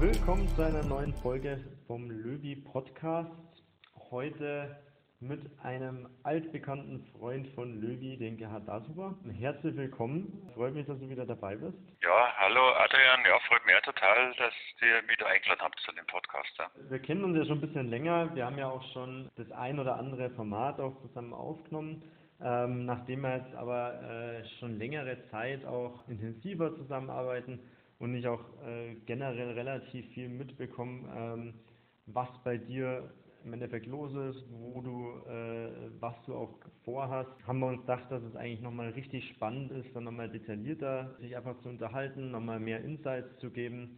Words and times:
Willkommen 0.00 0.48
zu 0.56 0.62
einer 0.62 0.82
neuen 0.82 1.12
Folge 1.16 1.62
vom 1.86 2.10
Löwy 2.10 2.56
Podcast. 2.56 3.30
Heute 4.10 4.74
mit 5.20 5.42
einem 5.62 6.08
altbekannten 6.22 7.04
Freund 7.12 7.46
von 7.48 7.82
Löwy, 7.82 8.16
den 8.16 8.38
Gerhard 8.38 8.66
Dasuber. 8.66 9.14
Herzlich 9.38 9.76
willkommen. 9.76 10.50
Freut 10.54 10.72
mich, 10.72 10.86
dass 10.86 10.98
du 11.00 11.10
wieder 11.10 11.26
dabei 11.26 11.54
bist. 11.54 11.76
Ja, 12.02 12.32
hallo 12.38 12.70
Adrian. 12.76 13.20
Ja, 13.28 13.38
freut 13.46 13.66
mich 13.66 13.74
total, 13.84 14.32
dass 14.38 14.54
ihr 14.80 15.02
mich 15.06 15.18
da 15.18 15.26
eingeladen 15.26 15.60
habt 15.60 15.78
zu 15.80 15.92
dem 15.92 16.06
Podcast. 16.06 16.48
Ja. 16.58 16.70
Wir 16.88 16.98
kennen 16.98 17.22
uns 17.22 17.36
ja 17.36 17.44
schon 17.44 17.58
ein 17.58 17.60
bisschen 17.60 17.90
länger. 17.90 18.34
Wir 18.34 18.46
haben 18.46 18.56
ja 18.56 18.70
auch 18.70 18.92
schon 18.94 19.30
das 19.36 19.52
ein 19.52 19.78
oder 19.78 19.96
andere 19.96 20.30
Format 20.30 20.80
auch 20.80 20.98
zusammen 21.02 21.34
aufgenommen. 21.34 22.02
Ähm, 22.42 22.86
nachdem 22.86 23.20
wir 23.20 23.36
jetzt 23.36 23.54
aber 23.54 24.00
äh, 24.02 24.48
schon 24.60 24.78
längere 24.78 25.18
Zeit 25.30 25.66
auch 25.66 26.08
intensiver 26.08 26.74
zusammenarbeiten 26.74 27.60
und 28.00 28.14
ich 28.14 28.26
auch 28.26 28.40
äh, 28.66 28.96
generell 29.06 29.50
relativ 29.52 30.04
viel 30.14 30.28
mitbekomme, 30.28 31.08
ähm, 31.14 31.54
was 32.06 32.28
bei 32.42 32.56
dir 32.56 33.12
im 33.44 33.52
Endeffekt 33.52 33.86
los 33.86 34.12
ist, 34.12 34.44
wo 34.50 34.80
du, 34.80 35.30
äh, 35.30 35.90
was 36.00 36.14
du 36.26 36.34
auch 36.34 36.58
vorhast, 36.84 37.30
haben 37.46 37.60
wir 37.60 37.68
uns 37.68 37.80
gedacht, 37.82 38.10
dass 38.10 38.22
es 38.22 38.36
eigentlich 38.36 38.60
nochmal 38.60 38.90
richtig 38.90 39.28
spannend 39.28 39.70
ist, 39.70 39.94
dann 39.94 40.04
nochmal 40.04 40.28
detaillierter 40.28 41.16
sich 41.20 41.36
einfach 41.36 41.58
zu 41.60 41.68
unterhalten, 41.68 42.30
nochmal 42.30 42.58
mehr 42.60 42.82
Insights 42.82 43.38
zu 43.38 43.50
geben, 43.50 43.96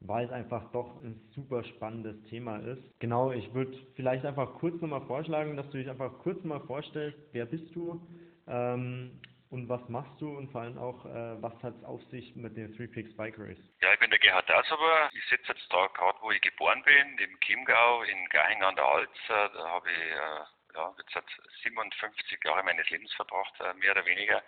weil 0.00 0.26
es 0.26 0.32
einfach 0.32 0.70
doch 0.72 1.02
ein 1.02 1.20
super 1.30 1.62
spannendes 1.64 2.22
Thema 2.24 2.56
ist. 2.56 2.82
Genau, 2.98 3.32
ich 3.32 3.54
würde 3.54 3.78
vielleicht 3.94 4.24
einfach 4.24 4.54
kurz 4.54 4.80
nochmal 4.80 5.06
vorschlagen, 5.06 5.56
dass 5.56 5.68
du 5.70 5.78
dich 5.78 5.88
einfach 5.88 6.18
kurz 6.18 6.42
mal 6.44 6.60
vorstellst, 6.60 7.18
wer 7.32 7.46
bist 7.46 7.74
du, 7.74 8.00
ähm, 8.46 9.12
und 9.52 9.68
was 9.68 9.86
machst 9.88 10.18
du 10.18 10.36
und 10.36 10.50
vor 10.50 10.62
allem 10.62 10.78
auch, 10.78 11.04
äh, 11.04 11.42
was 11.42 11.52
hat 11.62 11.74
es 11.76 11.84
auf 11.84 12.02
sich 12.04 12.34
mit 12.34 12.56
den 12.56 12.74
Three 12.74 12.88
Peaks 12.88 13.14
Bike 13.16 13.38
Race? 13.38 13.60
Ja, 13.82 13.92
ich 13.92 14.00
bin 14.00 14.10
der 14.10 14.18
Gerhard 14.18 14.48
Dassober. 14.48 15.10
Ich 15.12 15.24
sitze 15.28 15.52
jetzt 15.52 15.70
da 15.70 15.86
gerade, 15.88 16.18
wo 16.22 16.30
ich 16.32 16.40
geboren 16.40 16.82
bin, 16.84 17.18
im 17.18 17.38
Chiemgau 17.40 18.02
in 18.02 18.28
Gahing 18.30 18.62
an 18.62 18.76
der 18.76 18.84
Alz. 18.86 19.10
Da 19.28 19.52
habe 19.52 19.90
ich 19.90 20.10
äh, 20.10 20.44
ja, 20.74 20.94
jetzt 20.96 21.14
hat 21.14 21.26
57 21.62 22.38
Jahre 22.44 22.62
meines 22.62 22.88
Lebens 22.88 23.12
verbracht, 23.12 23.52
äh, 23.60 23.74
mehr 23.74 23.92
oder 23.92 24.06
weniger. 24.06 24.42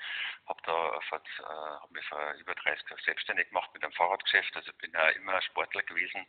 Habe 0.47 0.62
da 0.64 0.97
äh, 0.97 1.80
hab 1.80 1.91
mich 1.91 2.05
vor 2.06 2.32
über 2.41 2.55
30 2.55 2.88
Jahren 2.88 3.02
selbstständig 3.05 3.48
gemacht 3.48 3.70
mit 3.75 3.84
einem 3.84 3.92
Fahrradgeschäft. 3.92 4.56
Also 4.56 4.72
bin 4.80 4.92
ja 4.92 5.08
immer 5.10 5.41
Sportler 5.42 5.82
gewesen. 5.82 6.27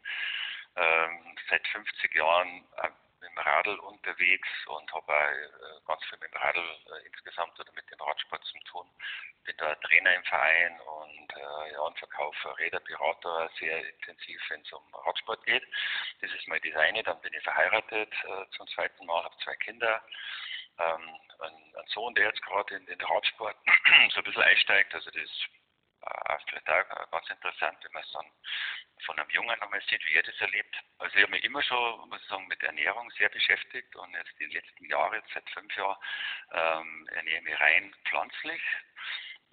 Ähm, 0.75 1.37
seit 1.49 1.65
50 1.69 2.13
Jahren 2.13 2.65
äh, 2.77 2.89
dem 3.25 3.37
Radl 3.37 3.79
unterwegs 3.79 4.47
und 4.67 4.91
habe 4.93 5.13
auch 5.13 5.31
äh, 5.31 5.81
ganz 5.87 6.03
viel 6.05 6.17
mit 6.19 6.31
dem 6.31 6.37
Radl 6.37 6.59
äh, 6.59 7.07
insgesamt 7.07 7.59
oder 7.59 7.71
mit 7.73 7.89
dem 7.91 7.99
Radsport 7.99 8.43
zu 8.45 8.59
tun. 8.71 8.87
Bin 9.43 9.55
da 9.57 9.75
Trainer 9.75 10.15
im 10.15 10.23
Verein 10.23 10.79
und 10.79 11.33
äh, 11.35 11.73
ja, 11.73 11.79
und 11.81 11.97
verkaufe 11.99 12.57
Räder, 12.57 12.79
Berater 12.79 13.49
sehr 13.59 13.87
intensiv, 13.87 14.41
wenn 14.49 14.61
es 14.61 14.71
um 14.71 14.83
Radsport 14.93 15.43
geht. 15.45 15.63
Das 16.21 16.31
ist 16.31 16.47
mal 16.47 16.59
das 16.59 16.75
eine. 16.75 17.03
Dann 17.03 17.19
bin 17.21 17.33
ich 17.33 17.43
verheiratet 17.43 18.13
zum 18.55 18.67
zweiten 18.69 19.05
Mal, 19.05 19.23
habe 19.23 19.35
zwei 19.43 19.55
Kinder. 19.57 20.03
Ähm, 20.79 21.19
ein, 21.39 21.53
ein 21.53 21.87
Sohn, 21.87 22.13
der 22.15 22.27
jetzt 22.27 22.41
gerade 22.41 22.75
in 22.75 22.85
den 22.85 23.01
Radsport 23.01 23.55
so 24.09 24.17
ein 24.19 24.23
bisschen 24.23 24.43
einsteigt, 24.43 24.93
also 24.93 25.09
das 25.11 25.29
äh, 26.05 26.37
vielleicht 26.47 26.69
auch 26.69 27.11
ganz 27.11 27.29
interessant, 27.29 27.77
wenn 27.83 27.91
man 27.91 28.03
es 28.03 28.11
dann 28.11 28.31
von 29.05 29.19
einem 29.19 29.29
Jungen 29.29 29.61
einmal 29.61 29.81
sieht, 29.89 30.01
wie 30.07 30.15
er 30.15 30.23
das 30.23 30.39
erlebt. 30.39 30.75
Also 30.99 31.15
ich 31.15 31.23
habe 31.23 31.31
mich 31.31 31.43
immer 31.43 31.61
schon, 31.63 32.09
muss 32.09 32.21
ich 32.21 32.27
sagen, 32.27 32.47
mit 32.47 32.61
Ernährung 32.63 33.09
sehr 33.11 33.29
beschäftigt 33.29 33.95
und 33.95 34.13
jetzt 34.13 34.39
die 34.39 34.45
letzten 34.45 34.85
Jahre, 34.85 35.17
jetzt 35.17 35.33
seit 35.33 35.49
fünf 35.49 35.75
Jahren, 35.75 35.97
ähm, 36.53 37.07
ernähre 37.11 37.37
ich 37.37 37.43
mich 37.43 37.59
rein 37.59 37.95
pflanzlich. 38.05 38.61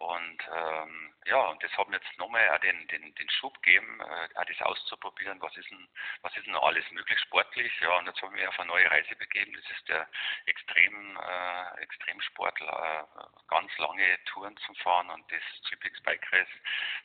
Und 0.03 0.39
ähm, 0.51 1.15
ja, 1.27 1.39
und 1.47 1.63
das 1.63 1.71
hat 1.79 1.89
mir 1.89 1.97
jetzt 1.97 2.19
nochmal 2.19 2.49
auch 2.51 2.59
den, 2.59 2.89
den, 2.89 3.15
den 3.15 3.31
Schub 3.31 3.55
gegeben, 3.63 4.01
äh, 4.01 4.37
auch 4.37 4.45
das 4.45 4.61
auszuprobieren, 4.63 5.41
was 5.41 5.57
ist 5.57 5.71
denn, 5.71 5.87
was 6.23 6.37
ist 6.37 6.45
denn 6.45 6.57
alles 6.57 6.85
möglich 6.91 7.21
sportlich. 7.21 7.73
Ja, 7.81 7.99
und 7.99 8.07
jetzt 8.07 8.21
habe 8.21 8.35
ich 8.35 8.41
mich 8.41 8.49
auf 8.49 8.59
eine 8.59 8.69
neue 8.69 8.91
Reise 8.91 9.15
begeben. 9.15 9.53
Das 9.55 9.71
ist 9.71 9.89
der 9.89 10.09
Extrem, 10.47 11.17
äh, 11.17 11.83
Extremsport, 11.83 12.61
äh, 12.61 13.05
ganz 13.47 13.71
lange 13.79 14.19
Touren 14.25 14.57
zum 14.67 14.75
Fahren 14.77 15.09
und 15.11 15.31
das 15.31 15.43
Tripix 15.69 16.03
Bike 16.03 16.33
Race, 16.33 16.49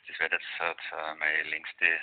das 0.08 0.18
wird 0.18 0.32
jetzt 0.32 0.90
äh, 0.92 1.14
meine 1.14 1.42
längste 1.44 2.00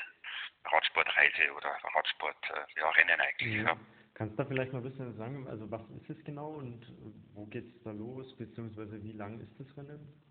Radsportreise 0.64 1.52
oder 1.54 1.78
Radsport, 1.94 2.38
äh, 2.52 2.80
ja, 2.80 2.90
Rennen 2.92 3.20
eigentlich. 3.20 3.56
Mhm. 3.58 3.68
Ja. 3.68 3.78
Kannst 4.14 4.40
du 4.40 4.44
da 4.44 4.48
vielleicht 4.48 4.72
mal 4.72 4.80
ein 4.80 4.90
bisschen 4.90 5.14
sagen, 5.18 5.46
also 5.50 5.70
was 5.70 5.82
ist 5.90 6.10
es 6.10 6.24
genau 6.24 6.52
und 6.52 6.88
wo 7.34 7.48
geht 7.48 7.68
es 7.68 7.84
da 7.84 7.92
los, 7.92 8.34
beziehungsweise 8.38 9.04
wie 9.04 9.12
lang 9.12 9.42
ist 9.42 9.60
das 9.60 9.76
Rennen? 9.76 10.25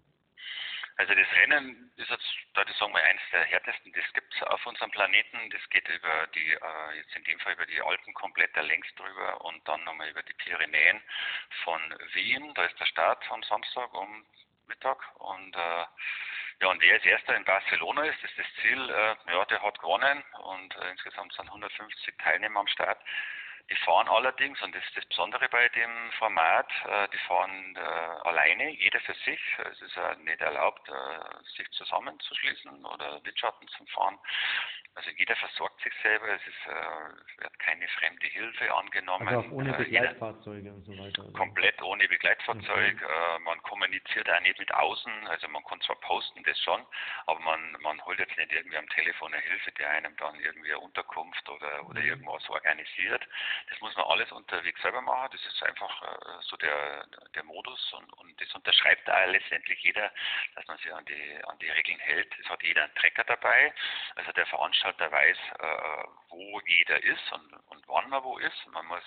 Also 0.96 1.12
das 1.12 1.26
Rennen 1.32 1.92
ist 1.96 2.08
jetzt, 2.08 2.36
da 2.54 2.62
ich 2.62 2.76
sagen 2.76 2.92
wir, 2.92 3.02
eines 3.02 3.22
der 3.32 3.44
härtesten, 3.44 3.92
das 3.92 4.12
gibt 4.12 4.32
es 4.32 4.42
auf 4.42 4.64
unserem 4.64 4.92
Planeten. 4.92 5.50
Das 5.50 5.68
geht 5.70 5.88
über 5.88 6.26
die, 6.28 6.52
äh, 6.52 6.96
jetzt 6.96 7.16
in 7.16 7.24
dem 7.24 7.38
Fall 7.40 7.54
über 7.54 7.66
die 7.66 7.80
Alpen 7.80 8.14
komplett 8.14 8.54
längs 8.56 8.86
drüber 8.94 9.44
und 9.44 9.66
dann 9.66 9.82
nochmal 9.84 10.08
über 10.08 10.22
die 10.22 10.34
Pyrenäen 10.34 11.02
von 11.64 11.80
Wien. 12.12 12.54
Da 12.54 12.64
ist 12.64 12.78
der 12.78 12.86
Start 12.86 13.28
am 13.30 13.42
Samstag 13.42 13.92
um 13.92 14.24
Mittag 14.68 14.98
und 15.16 15.56
äh, 15.56 15.84
ja, 16.60 16.68
und 16.68 16.80
wer 16.80 16.94
als 16.94 17.04
erster 17.04 17.36
in 17.36 17.44
Barcelona 17.44 18.04
ist, 18.04 18.22
ist 18.22 18.38
das 18.38 18.46
Ziel, 18.62 18.88
äh, 18.88 19.16
ja, 19.32 19.44
der 19.46 19.62
hat 19.62 19.78
gewonnen 19.80 20.22
und 20.44 20.76
äh, 20.76 20.90
insgesamt 20.90 21.32
sind 21.32 21.48
150 21.48 22.16
Teilnehmer 22.18 22.60
am 22.60 22.68
Start. 22.68 23.00
Die 23.70 23.76
fahren 23.76 24.08
allerdings, 24.08 24.60
und 24.62 24.74
das 24.74 24.84
ist 24.84 24.96
das 24.96 25.06
Besondere 25.06 25.48
bei 25.48 25.68
dem 25.70 26.12
Format, 26.18 26.70
äh, 26.86 27.08
die 27.08 27.18
fahren 27.26 27.74
äh, 27.76 28.28
alleine, 28.28 28.70
jeder 28.70 29.00
für 29.00 29.14
sich. 29.24 29.40
Es 29.72 29.80
ist 29.80 29.96
ja 29.96 30.14
nicht 30.16 30.40
erlaubt, 30.42 30.86
äh, 30.88 31.44
sich 31.56 31.70
zusammenzuschließen 31.70 32.84
oder 32.84 33.24
Wirtschaften 33.24 33.66
zu 33.68 33.86
fahren. 33.86 34.18
Also 34.96 35.10
jeder 35.16 35.34
versorgt 35.36 35.80
sich 35.82 35.92
selber, 36.02 36.28
es, 36.28 36.46
ist, 36.46 36.66
wird 37.38 37.58
keine 37.58 37.88
fremde 37.88 38.28
Hilfe 38.28 38.72
angenommen. 38.72 39.26
Also 39.26 39.40
auch 39.40 39.50
ohne 39.50 39.72
Begleitfahrzeuge 39.72 40.72
und 40.72 40.84
so 40.84 40.96
weiter. 40.96 41.24
Komplett 41.32 41.82
ohne 41.82 42.06
Begleitfahrzeug. 42.06 43.02
Okay. 43.02 43.40
Man 43.40 43.60
kommuniziert 43.62 44.30
auch 44.30 44.40
nicht 44.42 44.56
mit 44.56 44.72
außen, 44.72 45.26
also 45.26 45.48
man 45.48 45.64
kann 45.64 45.80
zwar 45.80 45.96
posten, 45.96 46.44
das 46.44 46.56
schon, 46.60 46.80
aber 47.26 47.40
man, 47.40 47.76
man 47.80 48.04
holt 48.04 48.20
jetzt 48.20 48.38
nicht 48.38 48.52
irgendwie 48.52 48.76
am 48.76 48.88
Telefon 48.90 49.34
eine 49.34 49.42
Hilfe, 49.42 49.72
die 49.72 49.84
einem 49.84 50.16
dann 50.16 50.38
irgendwie 50.38 50.70
eine 50.72 50.78
Unterkunft 50.78 51.48
oder, 51.48 51.86
oder 51.88 52.00
mhm. 52.00 52.06
irgendwas 52.06 52.48
organisiert. 52.48 53.26
Das 53.70 53.80
muss 53.80 53.94
man 53.96 54.06
alles 54.06 54.30
unterwegs 54.32 54.80
selber 54.82 55.00
machen. 55.00 55.28
Das 55.32 55.44
ist 55.46 55.62
einfach 55.62 56.02
äh, 56.02 56.42
so 56.42 56.56
der, 56.56 57.06
der 57.34 57.44
Modus 57.44 57.92
und, 57.92 58.12
und 58.14 58.40
das 58.40 58.54
unterschreibt 58.54 59.06
da 59.06 59.24
letztendlich 59.24 59.80
jeder, 59.82 60.12
dass 60.54 60.66
man 60.66 60.78
sich 60.78 60.92
an 60.92 61.04
die, 61.04 61.44
an 61.44 61.58
die 61.58 61.70
Regeln 61.70 61.98
hält. 62.00 62.32
Es 62.38 62.48
hat 62.48 62.62
jeder 62.62 62.84
einen 62.84 62.94
Trecker 62.94 63.24
dabei. 63.24 63.72
Also 64.16 64.32
der 64.32 64.46
Veranstalter 64.46 65.10
weiß, 65.10 65.38
äh, 65.58 66.04
wo 66.28 66.60
jeder 66.66 67.02
ist 67.02 67.32
und, 67.32 67.52
und 67.68 67.88
wann 67.88 68.08
man 68.10 68.22
wo 68.22 68.38
ist. 68.38 68.66
Man 68.68 68.86
muss 68.86 69.04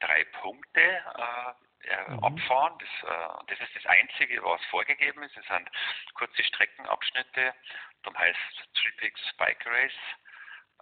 drei 0.00 0.24
Punkte 0.24 0.80
äh, 0.80 2.10
mhm. 2.10 2.24
abfahren. 2.24 2.78
Das, 2.78 3.10
äh, 3.10 3.44
das 3.48 3.60
ist 3.60 3.76
das 3.76 3.86
Einzige, 3.86 4.42
was 4.42 4.64
vorgegeben 4.66 5.22
ist. 5.22 5.36
Es 5.36 5.46
sind 5.46 5.68
kurze 6.14 6.42
Streckenabschnitte. 6.44 7.54
Darum 8.02 8.18
heißt 8.18 8.38
Tripix 8.74 9.20
Bike 9.36 9.66
Race. 9.66 9.92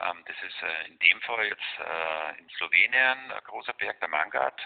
Ähm, 0.00 0.24
das 0.26 0.36
ist 0.42 0.62
äh, 0.62 0.86
in 0.86 0.98
dem 0.98 1.20
Fall 1.22 1.46
jetzt 1.46 1.78
äh, 1.78 2.38
in 2.38 2.48
Slowenien 2.50 3.32
ein 3.32 3.44
großer 3.44 3.72
Berg, 3.74 3.98
der 4.00 4.08
Mangat. 4.08 4.60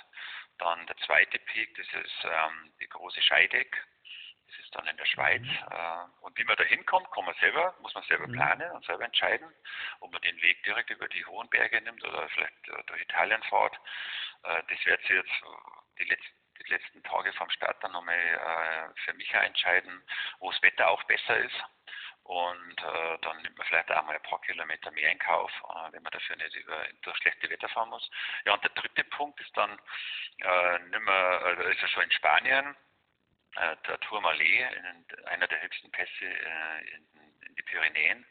Dann 0.59 0.87
der 0.87 0.97
zweite 0.99 1.39
Peak, 1.39 1.75
das 1.77 1.87
ist 2.05 2.25
ähm, 2.25 2.73
die 2.81 2.89
große 2.89 3.23
Scheideck. 3.23 3.77
Das 4.47 4.59
ist 4.59 4.75
dann 4.75 4.87
in 4.87 4.97
der 4.97 5.07
Schweiz. 5.07 5.43
Mhm. 5.43 5.67
Äh, 5.71 6.25
und 6.25 6.39
wie 6.39 6.45
man 6.45 6.57
da 6.57 6.65
hinkommt, 6.65 7.11
kann 7.13 7.25
man 7.25 7.35
selber, 7.37 7.75
muss 7.81 7.95
man 7.95 8.05
selber 8.05 8.27
mhm. 8.27 8.33
planen 8.33 8.71
und 8.73 8.85
selber 8.85 9.05
entscheiden, 9.05 9.49
ob 10.01 10.13
man 10.13 10.23
den 10.23 10.41
Weg 10.43 10.63
direkt 10.65 10.91
über 10.91 11.09
die 11.09 11.25
hohen 11.25 11.49
Berge 11.49 11.81
nimmt 11.81 12.05
oder 12.05 12.29
vielleicht 12.29 12.55
durch 12.87 13.03
Italien 13.03 13.43
fährt. 13.45 13.79
das 14.43 14.85
wird 14.85 15.01
sich 15.03 15.11
jetzt 15.11 15.43
die 15.99 16.05
letzten 16.05 16.43
die 16.63 16.71
letzten 16.71 17.03
Tage 17.03 17.33
vom 17.33 17.51
Start 17.51 17.83
dann 17.83 17.93
nochmal 17.93 18.15
äh, 18.17 19.01
für 19.05 19.15
mich 19.15 19.33
entscheiden, 19.33 20.03
wo 20.39 20.51
das 20.51 20.63
Wetter 20.63 20.89
auch 20.89 21.03
besser 21.05 21.39
ist. 21.39 21.65
Und 22.25 22.79
äh, 22.79 23.19
dann 23.23 23.43
nimmt 23.43 23.59
man 23.59 23.67
vielleicht 23.67 23.91
auch 23.91 24.05
mal 24.05 24.15
ein 24.15 24.23
paar 24.23 24.41
Kilometer 24.43 24.91
mehr 24.93 25.11
in 25.11 25.19
Kauf, 25.19 25.51
äh, 25.69 25.93
wenn 25.93 26.03
man 26.03 26.13
dafür 26.13 26.37
nicht 26.37 26.55
über, 26.55 26.87
durch 27.03 27.17
schlechte 27.19 27.51
Wetter 27.51 27.69
fahren 27.69 27.91
muss. 27.91 28.09
Ja, 28.45 28.55
und 28.55 28.63
der 28.63 28.71
dritte 28.71 29.05
Punkt 29.05 29.41
ist 29.41 29.57
dann 29.57 29.79
äh, 30.39 30.79
nicht 30.79 31.01
mehr, 31.01 31.43
also 31.45 31.63
ist 31.63 31.81
ja 31.81 31.89
schon 31.89 32.05
in 32.05 32.13
Spanien, 32.13 32.77
äh, 33.57 33.77
der 33.87 34.01
Tourmalet, 34.01 35.27
einer 35.27 35.47
der 35.49 35.63
höchsten 35.63 35.91
Pässe 35.91 36.25
äh, 36.25 36.81
in, 36.95 37.07
in, 37.47 37.55
die 37.57 37.63
Pyrenäen. 37.63 38.25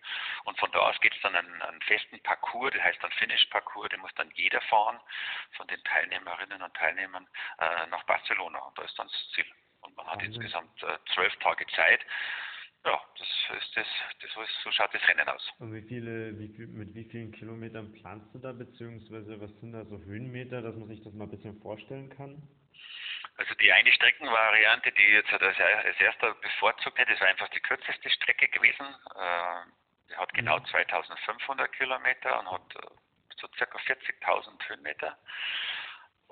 Und 0.46 0.58
von 0.58 0.72
da 0.72 0.80
aus 0.80 1.00
geht 1.02 1.14
es 1.14 1.22
dann 1.22 1.36
einen, 1.36 1.62
einen 1.62 1.82
festen 1.82 2.22
Parcours, 2.24 2.72
der 2.72 2.84
heißt 2.84 3.04
dann 3.04 3.12
Finish-Parcours, 3.12 3.90
den 3.90 4.00
muss 4.00 4.14
dann 4.16 4.32
jeder 4.32 4.62
fahren 4.62 5.00
von 5.58 5.68
den 5.68 5.84
Teilnehmerinnen 5.84 6.62
und 6.62 6.74
Teilnehmern 6.76 7.28
äh, 7.60 7.86
nach 7.88 8.04
Barcelona. 8.04 8.60
Und 8.60 8.78
da 8.80 8.84
ist 8.84 8.98
dann 8.98 9.08
das 9.08 9.32
Ziel. 9.36 9.46
Und 9.82 9.96
man 9.96 10.08
hat 10.08 10.20
mhm. 10.20 10.34
insgesamt 10.34 10.82
äh, 10.82 10.98
zwölf 11.14 11.36
Tage 11.38 11.68
Zeit 11.68 12.04
ja, 12.86 13.02
das 13.18 13.28
ist 13.62 13.78
das, 13.78 13.88
das 14.22 14.30
ist, 14.32 14.64
so 14.64 14.72
schaut 14.72 14.94
das 14.94 15.08
Rennen 15.08 15.28
aus. 15.28 15.50
Und 15.60 15.74
wie 15.74 15.82
viele, 15.82 16.38
wie 16.40 16.48
viel, 16.50 16.68
mit 16.68 16.94
wie 16.96 17.06
vielen 17.06 17.32
Kilometern 17.32 17.92
planst 17.94 18.34
du 18.34 18.40
da, 18.40 18.52
beziehungsweise 18.52 19.40
was 19.40 19.52
sind 19.60 19.74
da 19.74 19.86
so 19.86 20.00
Höhenmeter, 20.00 20.62
dass 20.62 20.76
man 20.76 20.88
sich 20.88 21.02
das 21.04 21.14
mal 21.14 21.26
ein 21.26 21.32
bisschen 21.32 21.60
vorstellen 21.62 22.10
kann? 22.10 22.42
Also 23.38 23.54
die 23.56 23.72
eine 23.72 23.92
Streckenvariante, 23.92 24.92
die 24.92 25.04
jetzt 25.14 25.32
als, 25.32 25.60
als 25.60 26.00
erster 26.00 26.34
bevorzugt 26.36 26.98
hätte, 26.98 27.20
war 27.20 27.28
einfach 27.28 27.50
die 27.50 27.60
kürzeste 27.60 28.10
Strecke 28.10 28.48
gewesen. 28.50 28.86
Äh, 29.16 29.70
Der 30.10 30.18
hat 30.18 30.34
genau 30.34 30.60
2500 30.60 31.72
Kilometer 31.74 32.40
und 32.40 32.52
hat 32.52 32.76
äh, 32.76 32.88
so 33.38 33.48
circa 33.58 33.78
40.000 33.80 34.70
Höhenmeter. 34.70 35.18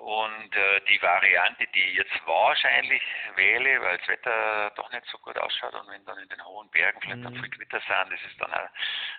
Und 0.00 0.56
äh, 0.56 0.80
die 0.88 1.00
Variante, 1.02 1.66
die 1.74 1.90
ich 1.90 1.96
jetzt 1.96 2.26
wahrscheinlich 2.26 3.02
wähle, 3.36 3.82
weil 3.82 3.98
das 3.98 4.08
Wetter 4.08 4.72
doch 4.74 4.90
nicht 4.92 5.04
so 5.04 5.18
gut 5.18 5.36
ausschaut 5.36 5.74
und 5.74 5.90
wenn 5.90 6.02
dann 6.06 6.16
in 6.16 6.28
den 6.30 6.42
hohen 6.42 6.70
Bergen 6.70 6.98
vielleicht 7.02 7.18
mhm. 7.18 7.24
dann 7.24 7.34
viel 7.34 7.50
Gewitter 7.50 7.80
sind, 7.80 8.10
das 8.10 8.22
ist 8.22 8.40
dann 8.40 8.50
auch 8.50 8.70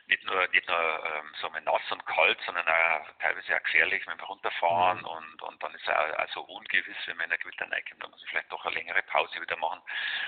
nicht 0.08 0.24
nur 0.26 0.48
nicht 0.48 0.68
nur 0.68 1.06
ähm, 1.06 1.34
so 1.40 1.50
nass 1.50 1.92
und 1.92 2.04
kalt, 2.08 2.42
sondern 2.48 2.68
auch 2.68 3.06
teilweise 3.20 3.56
auch 3.56 3.62
gefährlich, 3.62 4.08
wenn 4.08 4.18
wir 4.18 4.26
runterfahren 4.26 4.98
mhm. 5.02 5.06
und, 5.06 5.42
und 5.44 5.62
dann 5.62 5.72
ist 5.76 5.84
es 5.84 5.90
auch, 5.90 6.18
auch 6.18 6.30
so 6.34 6.42
ungewiss, 6.42 6.98
wenn 7.06 7.18
man 7.18 7.26
in 7.26 7.30
der 7.30 7.40
Gewitter 7.40 7.72
reinkommt, 7.72 8.04
dann 8.04 8.10
muss 8.10 8.24
ich 8.24 8.30
vielleicht 8.32 8.52
doch 8.52 8.66
eine 8.66 8.74
längere 8.74 9.04
Pause 9.04 9.40
wieder 9.40 9.58
machen. 9.58 9.84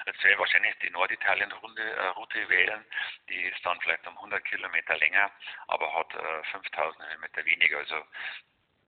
Jetzt 0.06 0.22
werde 0.22 0.34
ich 0.34 0.40
wahrscheinlich 0.40 0.78
die 0.84 0.92
Norditalien-Route 0.92 1.82
äh, 1.82 2.08
Route 2.10 2.50
wählen, 2.50 2.86
die 3.28 3.42
ist 3.46 3.66
dann 3.66 3.82
vielleicht 3.82 4.06
um 4.06 4.16
100 4.18 4.46
Kilometer 4.46 4.98
länger, 4.98 5.32
aber 5.66 5.92
hat 5.96 6.14
äh, 6.14 6.44
5000 6.52 7.10
Höhenmeter 7.10 7.44
weniger. 7.44 7.80
Also 7.80 7.96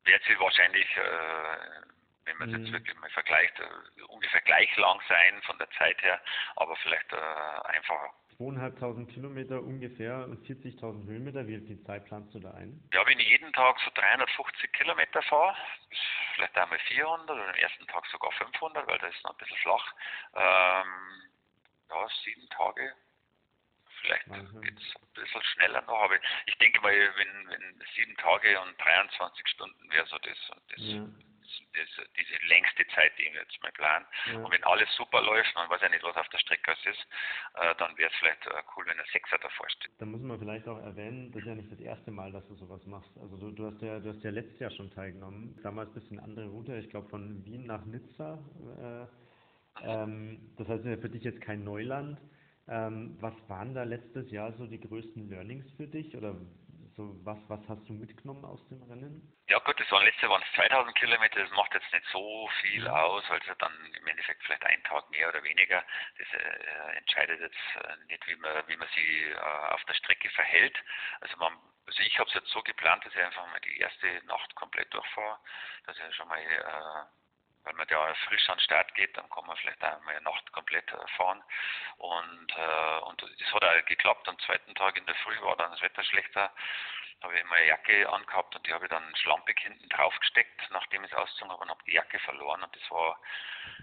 wird 0.05 0.23
sie 0.27 0.39
wahrscheinlich, 0.39 0.85
äh, 0.97 1.81
wenn 2.25 2.37
man 2.37 2.49
es 2.49 2.57
mhm. 2.57 2.65
jetzt 2.65 2.73
wirklich 2.73 2.99
mal 2.99 3.09
vergleicht, 3.09 3.59
äh, 3.59 4.01
ungefähr 4.09 4.41
gleich 4.41 4.75
lang 4.77 4.99
sein 5.07 5.41
von 5.43 5.57
der 5.57 5.69
Zeit 5.71 6.01
her, 6.03 6.21
aber 6.55 6.75
vielleicht 6.77 7.11
äh, 7.11 7.67
einfacher. 7.69 8.13
2.500 8.37 9.07
Kilometer 9.07 9.61
ungefähr 9.61 10.25
und 10.25 10.45
40.000 10.45 11.07
Höhenmeter. 11.07 11.47
Wie 11.47 11.57
viel 11.65 11.81
Zeit 11.83 12.05
planst 12.05 12.35
du 12.35 12.39
da 12.39 12.51
ein? 12.51 12.81
Ja, 12.91 13.05
wenn 13.07 13.17
ich 13.19 13.29
jeden 13.29 13.53
Tag 13.53 13.79
so 13.79 13.91
350 13.93 14.73
Kilometer 14.73 15.21
fahre, 15.21 15.55
vielleicht 16.35 16.57
einmal 16.57 16.79
400 16.79 17.29
oder 17.29 17.47
am 17.47 17.55
ersten 17.55 17.87
Tag 17.87 18.05
sogar 18.07 18.31
500, 18.33 18.87
weil 18.87 18.97
da 18.99 19.07
ist 19.07 19.23
noch 19.23 19.31
ein 19.31 19.37
bisschen 19.37 19.57
flach. 19.57 19.93
Ähm, 20.35 21.31
ja, 21.89 22.07
sieben 22.25 22.49
Tage 22.49 22.93
Vielleicht 24.05 24.25
geht 24.61 24.77
es 24.77 24.95
ein 24.95 25.13
bisschen 25.13 25.43
schneller 25.43 25.81
noch, 25.83 26.01
aber 26.01 26.15
ich 26.45 26.57
denke 26.57 26.81
mal, 26.81 26.93
wenn, 26.93 27.49
wenn 27.49 27.83
sieben 27.95 28.15
Tage 28.17 28.59
und 28.61 28.79
23 28.79 29.47
Stunden 29.47 29.91
wäre 29.91 30.05
so 30.07 30.17
das, 30.19 30.37
das, 30.69 30.79
ja. 30.79 31.01
das, 31.01 32.07
diese 32.17 32.45
längste 32.47 32.85
Zeit, 32.93 33.11
die 33.17 33.23
ich 33.23 33.33
jetzt 33.33 33.61
mal 33.61 33.71
plan. 33.71 34.05
Ja. 34.31 34.39
Und 34.39 34.51
wenn 34.51 34.63
alles 34.63 34.89
super 34.95 35.21
läuft, 35.21 35.53
man 35.55 35.69
weiß 35.69 35.81
ja 35.81 35.89
nicht, 35.89 36.03
was 36.03 36.15
auf 36.15 36.29
der 36.29 36.37
Strecke 36.39 36.71
ist, 36.71 37.07
äh, 37.55 37.75
dann 37.77 37.97
wäre 37.97 38.09
es 38.09 38.15
vielleicht 38.19 38.45
äh, 38.47 38.61
cool, 38.75 38.85
wenn 38.87 38.99
ein 38.99 39.05
Sechser 39.11 39.37
davor 39.39 39.69
steht. 39.69 39.91
Da 39.97 40.05
muss 40.05 40.21
man 40.21 40.39
vielleicht 40.39 40.67
auch 40.67 40.79
erwähnen, 40.79 41.31
das 41.31 41.41
ist 41.41 41.47
ja 41.47 41.55
nicht 41.55 41.71
das 41.71 41.79
erste 41.79 42.11
Mal, 42.11 42.31
dass 42.31 42.47
du 42.47 42.55
sowas 42.55 42.85
machst. 42.85 43.11
Also 43.19 43.37
du, 43.37 43.51
du 43.51 43.65
hast 43.67 43.81
ja, 43.81 43.99
du 43.99 44.09
hast 44.09 44.23
ja 44.23 44.31
letztes 44.31 44.59
Jahr 44.59 44.71
schon 44.71 44.91
teilgenommen. 44.91 45.57
Damals 45.63 45.89
ein 45.89 45.95
bisschen 45.95 46.19
andere 46.19 46.47
Route, 46.47 46.77
ich 46.77 46.89
glaube 46.89 47.09
von 47.09 47.43
Wien 47.45 47.65
nach 47.65 47.85
Nizza. 47.85 48.39
Äh, 48.79 49.07
ähm, 49.83 50.53
das 50.57 50.67
heißt 50.67 50.83
für 50.83 51.09
dich 51.09 51.23
jetzt 51.23 51.41
kein 51.41 51.63
Neuland. 51.63 52.19
Ähm, 52.67 53.17
was 53.21 53.33
waren 53.47 53.73
da 53.73 53.83
letztes 53.83 54.31
Jahr 54.31 54.51
so 54.53 54.65
die 54.65 54.79
größten 54.79 55.29
Learnings 55.29 55.71
für 55.77 55.87
dich 55.87 56.15
oder 56.15 56.35
so 56.95 57.13
was, 57.25 57.37
was 57.49 57.59
hast 57.67 57.87
du 57.89 57.93
mitgenommen 57.93 58.45
aus 58.45 58.65
dem 58.69 58.81
Rennen? 58.83 59.21
Ja 59.49 59.59
gut, 59.59 59.79
das 59.79 59.91
waren 59.91 60.05
letzte 60.05 60.29
waren 60.29 60.41
es 60.41 60.55
2000 60.55 60.95
Kilometer, 60.95 61.41
das 61.41 61.51
macht 61.51 61.73
jetzt 61.73 61.91
nicht 61.91 62.05
so 62.11 62.49
viel 62.61 62.87
aus, 62.87 63.23
weil 63.29 63.39
es 63.39 63.47
ja 63.47 63.55
dann 63.55 63.73
im 63.99 64.07
Endeffekt 64.07 64.43
vielleicht 64.43 64.65
ein 64.65 64.81
Tag 64.83 65.09
mehr 65.11 65.29
oder 65.29 65.43
weniger. 65.43 65.83
Das 66.17 66.27
äh, 66.33 66.97
entscheidet 66.97 67.41
jetzt 67.41 67.83
äh, 67.83 67.97
nicht, 68.07 68.25
wie 68.27 68.35
man, 68.37 68.63
wie 68.67 68.77
man 68.77 68.87
sich 68.87 69.21
äh, 69.27 69.35
auf 69.73 69.83
der 69.85 69.93
Strecke 69.93 70.29
verhält. 70.29 70.77
Also 71.19 71.37
man 71.37 71.53
also 71.87 72.01
ich 72.01 72.17
habe 72.17 72.27
es 72.29 72.33
jetzt 72.33 72.49
so 72.49 72.63
geplant, 72.63 73.05
dass 73.05 73.13
ich 73.13 73.21
einfach 73.21 73.45
mal 73.45 73.59
die 73.59 73.77
erste 73.77 74.07
Nacht 74.25 74.55
komplett 74.55 74.91
durchfahre, 74.91 75.37
dass 75.85 75.95
ich 75.97 76.15
schon 76.15 76.27
mal 76.27 76.39
äh, 76.39 77.24
weil 77.65 77.73
man 77.73 77.87
ja 77.89 78.13
frisch 78.27 78.49
an 78.49 78.57
den 78.57 78.63
Start 78.63 78.93
geht, 78.95 79.15
dann 79.17 79.29
kann 79.29 79.45
man 79.45 79.57
vielleicht 79.57 79.83
einmal 79.83 80.15
eine 80.15 80.23
Nacht 80.23 80.51
komplett 80.51 80.89
äh, 80.91 81.07
fahren. 81.17 81.43
Und, 81.97 82.53
äh, 82.55 82.99
und 83.05 83.21
das 83.21 83.53
hat 83.53 83.63
auch 83.63 83.85
geklappt. 83.85 84.27
Am 84.29 84.39
zweiten 84.39 84.73
Tag 84.75 84.95
in 84.97 85.05
der 85.05 85.15
Früh 85.15 85.39
war 85.41 85.55
dann 85.57 85.71
das 85.71 85.81
Wetter 85.81 86.03
schlechter. 86.03 86.53
Habe 87.23 87.39
ich 87.39 87.45
meine 87.45 87.67
Jacke 87.67 88.07
angehabt 88.09 88.55
und 88.55 88.67
die 88.67 88.73
habe 88.73 88.85
ich 88.85 88.91
dann 88.91 89.15
schlampig 89.15 89.59
hinten 89.59 89.89
drauf 89.89 90.13
gesteckt, 90.19 90.61
nachdem 90.69 91.03
ich 91.05 91.11
es 91.11 91.17
ausgezogen 91.17 91.51
habe 91.51 91.63
und 91.63 91.69
habe 91.69 91.83
die 91.85 91.93
Jacke 91.93 92.19
verloren. 92.19 92.61
Und 92.61 92.75
das 92.75 92.91
war 92.91 93.19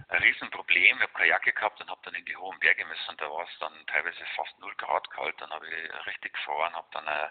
ein 0.08 0.22
Riesenproblem. 0.22 0.96
Ich 0.96 1.02
habe 1.02 1.12
keine 1.12 1.30
Jacke 1.30 1.52
gehabt 1.52 1.80
und 1.80 1.90
habe 1.90 2.00
dann 2.04 2.14
in 2.14 2.24
die 2.24 2.36
hohen 2.36 2.58
Berge 2.60 2.84
müssen. 2.84 3.08
Und 3.08 3.20
da 3.20 3.28
war 3.30 3.44
es 3.44 3.58
dann 3.58 3.86
teilweise 3.86 4.24
fast 4.36 4.56
0 4.60 4.72
Grad 4.76 5.10
kalt. 5.10 5.40
Dann 5.40 5.50
habe 5.50 5.66
ich 5.66 6.06
richtig 6.06 6.34
gefahren, 6.34 6.74
habe 6.74 6.88
dann 6.92 7.06
äh, 7.08 7.30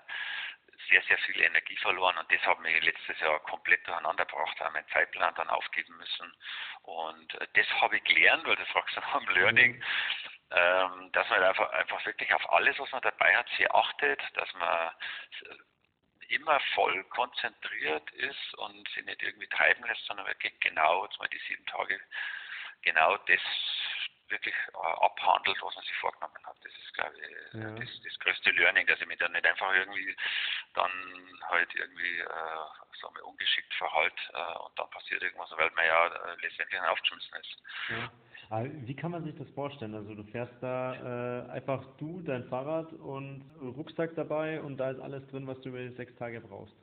sehr, 0.90 1.02
sehr 1.04 1.18
viel 1.20 1.42
Energie 1.42 1.78
verloren 1.78 2.18
und 2.18 2.32
das 2.32 2.42
hat 2.42 2.60
mich 2.60 2.84
letztes 2.84 3.20
Jahr 3.20 3.40
komplett 3.42 3.86
durcheinander 3.88 4.26
gebracht, 4.26 4.60
habe 4.60 4.74
meinen 4.74 4.88
Zeitplan 4.90 5.34
dann 5.36 5.50
aufgeben 5.50 5.96
müssen. 5.98 6.34
Und 6.84 7.34
äh, 7.36 7.48
das 7.54 7.68
habe 7.82 7.98
ich 7.98 8.04
gelernt, 8.04 8.46
weil 8.46 8.56
das 8.56 8.68
du 8.70 9.00
nach 9.00 9.20
dem 9.20 9.30
Learning, 9.30 9.76
mhm. 9.76 9.84
ähm, 10.52 11.12
dass 11.12 11.30
man 11.30 11.44
einfach, 11.44 11.70
einfach 11.72 12.06
wirklich 12.06 12.34
auf 12.34 12.52
alles, 12.52 12.78
was 12.80 12.92
man 12.92 13.02
dabei 13.02 13.36
hat, 13.36 13.48
sehr 13.58 13.74
achtet, 13.74 14.22
dass 14.36 14.54
man 14.54 14.92
immer 16.32 16.60
voll 16.74 17.04
konzentriert 17.06 18.10
ist 18.12 18.54
und 18.56 18.88
sich 18.90 19.06
nicht 19.06 19.22
irgendwie 19.22 19.48
treiben 19.48 19.84
lässt, 19.86 20.06
sondern 20.06 20.28
wirklich 20.28 20.58
genau, 20.60 21.06
jetzt 21.06 21.20
mal 21.20 21.28
die 21.28 21.42
sieben 21.48 21.66
Tage, 21.66 22.00
genau 22.84 23.18
das 23.18 23.42
wirklich 24.30 24.56
äh, 24.56 25.06
abhandelt, 25.06 25.58
was 25.62 25.76
man 25.76 25.84
sich 25.84 25.96
vorgenommen 25.98 26.34
hat. 26.44 26.56
Das 26.64 26.72
ist, 26.72 26.94
glaube 26.94 27.16
ich, 27.20 27.54
ja. 27.62 27.72
das, 27.76 27.90
das 28.04 28.20
größte 28.20 28.52
Learning, 28.52 28.88
dass 28.88 29.02
ich 29.02 29.08
mich 29.08 29.20
dann 29.20 29.34
nicht 29.34 29.46
einfach 29.46 29.74
irgendwie 29.76 30.16
dann 30.74 30.92
halt 31.50 31.74
irgendwie 31.76 32.20
äh, 32.20 32.96
sagen 33.02 33.16
wir, 33.16 33.26
ungeschickt 33.26 33.74
verhalte 33.74 34.16
äh, 34.34 34.58
und 34.66 34.80
dann 34.80 34.90
passiert 34.90 35.22
irgendwas, 35.22 35.52
weil 35.58 35.70
man 35.72 35.86
ja 35.86 36.08
äh, 36.08 36.42
letztendlich 36.42 36.82
aufgeschmissen 36.82 37.40
ist. 37.40 37.64
Ja. 37.90 38.12
Wie 38.86 38.96
kann 38.96 39.12
man 39.12 39.24
sich 39.24 39.36
das 39.38 39.50
vorstellen? 39.52 39.96
Also 39.96 40.14
du 40.14 40.24
fährst 40.26 40.54
da 40.62 41.48
äh, 41.48 41.52
einfach 41.52 41.86
du, 41.98 42.22
dein 42.22 42.44
Fahrrad 42.50 42.92
und 42.94 43.50
Rucksack 43.62 44.16
dabei 44.16 44.60
und 44.60 44.78
da 44.78 44.92
ist 44.92 45.00
alles 45.00 45.26
drin, 45.28 45.48
was 45.48 45.60
du 45.62 45.70
über 45.70 45.80
die 45.80 45.96
sechs 45.96 46.14
Tage 46.16 46.42
brauchst. 46.42 46.76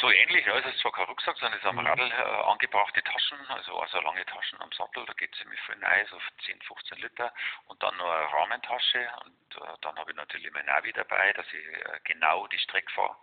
So 0.00 0.10
ähnlich, 0.10 0.44
ja. 0.44 0.58
Es 0.58 0.66
ist 0.66 0.80
zwar 0.80 0.92
kein 0.92 1.06
Rucksack, 1.06 1.36
sondern 1.38 1.58
es 1.58 1.64
ist 1.64 1.68
am 1.68 1.76
mhm. 1.76 1.86
Radl 1.86 2.10
äh, 2.10 2.50
angebrachte 2.50 3.02
Taschen, 3.02 3.38
also, 3.48 3.78
also 3.78 4.00
lange 4.00 4.24
Taschen 4.26 4.60
am 4.60 4.70
Sattel, 4.72 5.04
da 5.06 5.12
geht 5.14 5.34
ziemlich 5.36 5.60
viel 5.62 5.82
rein, 5.82 6.06
so 6.10 6.18
10, 6.44 6.60
15 6.60 6.98
Liter 6.98 7.32
und 7.66 7.82
dann 7.82 7.96
noch 7.96 8.10
eine 8.10 8.32
Rahmentasche 8.32 9.08
und 9.24 9.56
äh, 9.56 9.76
dann 9.80 9.98
habe 9.98 10.10
ich 10.10 10.16
natürlich 10.16 10.52
mein 10.52 10.66
Navi 10.66 10.92
dabei, 10.92 11.32
dass 11.32 11.46
ich 11.48 11.66
äh, 11.66 12.00
genau 12.04 12.46
die 12.48 12.58
Strecke 12.58 12.92
fahre, 12.92 13.16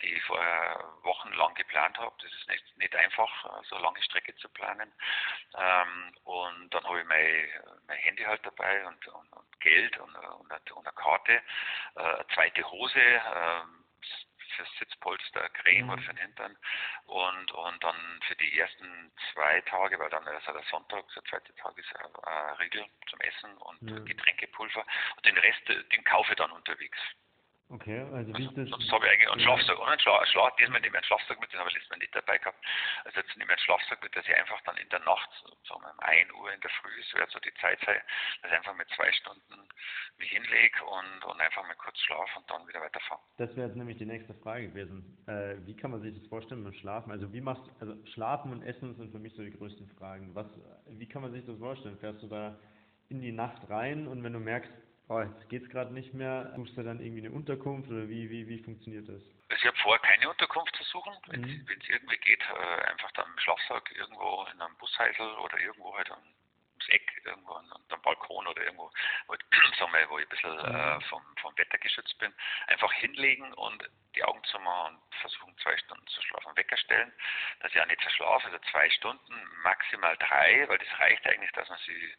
die 0.00 0.14
ich 0.14 0.22
vorher 0.24 0.84
wochenlang 1.02 1.54
geplant 1.54 1.96
habe. 1.98 2.14
Das 2.20 2.32
ist 2.32 2.48
nicht, 2.48 2.78
nicht 2.78 2.96
einfach, 2.96 3.44
äh, 3.44 3.64
so 3.68 3.78
lange 3.78 4.02
Strecke 4.02 4.34
zu 4.36 4.48
planen. 4.48 4.92
Ähm, 5.56 6.14
und 6.24 6.74
dann 6.74 6.84
habe 6.84 7.00
ich 7.00 7.06
mein, 7.06 7.48
mein 7.86 7.98
Handy 7.98 8.24
halt 8.24 8.44
dabei 8.44 8.86
und, 8.86 9.06
und, 9.08 9.32
und 9.32 9.60
Geld 9.60 9.96
und, 9.98 10.14
und, 10.16 10.72
und, 10.72 10.86
eine 10.86 10.94
Karte, 10.94 11.42
äh, 11.94 12.00
eine 12.00 12.26
zweite 12.34 12.68
Hose, 12.70 13.00
ähm, 13.00 13.81
fürs 14.52 14.68
Sitzpolster, 14.78 15.48
Creme 15.50 15.84
mhm. 15.84 15.90
oder 15.90 16.02
für 16.02 16.14
den 16.14 16.18
Hintern. 16.18 16.56
Und, 17.06 17.52
und 17.52 17.84
dann 17.84 18.20
für 18.26 18.36
die 18.36 18.58
ersten 18.58 19.12
zwei 19.32 19.60
Tage, 19.62 19.98
weil 19.98 20.10
dann 20.10 20.26
ist 20.26 20.46
ja 20.46 20.52
der 20.52 20.62
Sonntag, 20.70 21.04
der 21.14 21.24
zweite 21.24 21.54
Tag 21.56 21.76
ist 21.78 21.96
ein, 21.96 22.14
ein 22.24 22.56
Riegel 22.56 22.84
zum 23.08 23.20
Essen 23.20 23.56
und 23.58 23.82
mhm. 23.82 24.04
Getränkepulver. 24.04 24.84
Und 25.16 25.26
den 25.26 25.38
Rest, 25.38 25.68
den 25.68 26.04
kaufe 26.04 26.32
ich 26.32 26.36
dann 26.36 26.50
unterwegs. 26.50 26.98
Okay, 27.72 28.04
also 28.12 28.36
wie 28.36 28.44
ist 28.44 28.52
das? 28.52 28.68
Sonst 28.68 28.92
habe 28.92 29.06
ich 29.06 29.12
eigentlich 29.12 29.30
einen 29.32 29.40
Schlafsack 29.40 29.78
und 29.78 29.88
einen 29.88 29.98
Schlaf, 29.98 30.26
Schlaf, 30.26 30.54
diesmal 30.60 30.80
nehme 30.82 30.92
ich 30.92 30.94
einen 31.00 31.04
Schlafsack 31.04 31.40
mit, 31.40 31.50
den 31.52 31.58
habe 31.58 31.70
ich 31.70 31.76
letztes 31.76 31.88
Mal 31.88 31.98
nicht 32.04 32.14
dabei 32.14 32.36
gehabt. 32.36 32.60
Also 33.04 33.20
jetzt 33.20 33.32
nehme 33.38 33.48
ich 33.48 33.56
einen 33.56 33.64
Schlafsack 33.64 34.02
mit, 34.02 34.14
dass 34.14 34.28
ich 34.28 34.36
einfach 34.36 34.60
dann 34.68 34.76
in 34.76 34.88
der 34.90 35.00
Nacht, 35.00 35.30
so 35.64 35.74
um 35.74 35.84
1 35.84 36.32
Uhr 36.36 36.52
in 36.52 36.60
der 36.60 36.68
Früh, 36.68 36.92
es 37.00 37.14
wird 37.14 37.30
so 37.30 37.40
die 37.40 37.54
Zeit 37.64 37.80
sein, 37.86 37.96
dass 38.42 38.50
ich 38.50 38.56
einfach 38.58 38.76
mit 38.76 38.88
zwei 38.92 39.10
Stunden 39.12 39.56
mich 40.18 40.28
hinlege 40.28 40.84
und, 40.84 41.24
und 41.24 41.40
einfach 41.40 41.62
mal 41.64 41.76
kurz 41.80 41.98
schlafe 42.00 42.38
und 42.38 42.50
dann 42.50 42.68
wieder 42.68 42.80
weiterfahre. 42.82 43.20
Das 43.38 43.56
wäre 43.56 43.68
jetzt 43.68 43.76
nämlich 43.76 43.96
die 43.96 44.04
nächste 44.04 44.34
Frage 44.34 44.68
gewesen. 44.68 45.16
Äh, 45.24 45.56
wie 45.64 45.74
kann 45.74 45.92
man 45.92 46.02
sich 46.02 46.12
das 46.12 46.28
vorstellen 46.28 46.64
beim 46.64 46.74
Schlafen? 46.74 47.10
Also 47.10 47.32
wie 47.32 47.40
machst 47.40 47.64
also 47.80 47.96
Schlafen 48.12 48.52
und 48.52 48.62
Essen 48.62 48.94
sind 48.96 49.12
für 49.12 49.18
mich 49.18 49.32
so 49.32 49.40
die 49.40 49.56
größten 49.56 49.88
Fragen. 49.96 50.34
Was, 50.34 50.46
wie 50.88 51.08
kann 51.08 51.22
man 51.22 51.32
sich 51.32 51.46
das 51.46 51.56
vorstellen? 51.56 51.96
Fährst 51.96 52.22
du 52.22 52.28
da 52.28 52.58
in 53.08 53.22
die 53.22 53.32
Nacht 53.32 53.68
rein 53.70 54.06
und 54.06 54.22
wenn 54.22 54.34
du 54.34 54.40
merkst, 54.40 54.70
oh, 55.12 55.22
jetzt 55.22 55.48
geht's 55.48 55.68
gerade 55.68 55.92
nicht 55.92 56.14
mehr, 56.14 56.52
suchst 56.56 56.76
du 56.76 56.82
dann 56.82 57.00
irgendwie 57.00 57.26
eine 57.26 57.34
Unterkunft 57.34 57.90
oder 57.90 58.08
wie, 58.08 58.30
wie, 58.30 58.48
wie 58.48 58.62
funktioniert 58.62 59.08
das? 59.08 59.22
Also 59.48 59.60
ich 59.60 59.66
habe 59.66 59.76
vor, 59.78 59.98
keine 59.98 60.30
Unterkunft 60.30 60.74
zu 60.76 60.84
suchen, 60.84 61.12
wenn 61.28 61.44
es 61.44 61.50
mhm. 61.50 61.66
irgendwie 61.88 62.16
geht, 62.18 62.40
äh, 62.40 62.82
einfach 62.90 63.12
dann 63.12 63.26
im 63.26 63.38
Schlafsack 63.38 63.92
irgendwo 63.94 64.46
in 64.52 64.60
einem 64.60 64.76
Busheisel 64.78 65.26
oder 65.44 65.60
irgendwo 65.60 65.94
halt 65.96 66.10
ums 66.10 66.88
Eck, 66.88 67.12
irgendwo 67.24 67.52
an, 67.52 67.70
an 67.70 67.82
einem 67.90 68.02
Balkon 68.02 68.46
oder 68.46 68.62
irgendwo, 68.64 68.90
wo, 69.26 69.34
sagen 69.78 69.92
wir, 69.92 70.08
wo 70.08 70.18
ich 70.18 70.26
ein 70.26 70.30
bisschen 70.30 70.58
äh, 70.58 70.94
mhm. 70.94 71.00
vom, 71.02 71.22
vom 71.40 71.58
Wetter 71.58 71.78
geschützt 71.78 72.18
bin, 72.18 72.32
einfach 72.68 72.92
hinlegen 72.94 73.52
und 73.52 73.88
die 74.16 74.24
Augen 74.24 74.42
zu 74.44 74.58
machen 74.60 74.96
und 74.96 75.14
versuchen 75.16 75.56
zwei 75.58 75.76
Stunden 75.76 76.06
zu 76.06 76.22
schlafen. 76.22 76.56
Wecker 76.56 76.76
stellen, 76.78 77.12
dass 77.60 77.74
ich 77.74 77.80
auch 77.80 77.86
nicht 77.86 78.02
verschlafe, 78.02 78.46
also 78.46 78.58
zwei 78.70 78.88
Stunden, 78.90 79.34
maximal 79.62 80.16
drei, 80.16 80.66
weil 80.68 80.78
das 80.78 80.98
reicht 80.98 81.26
eigentlich, 81.26 81.52
dass 81.52 81.68
man 81.68 81.78
sie 81.86 82.14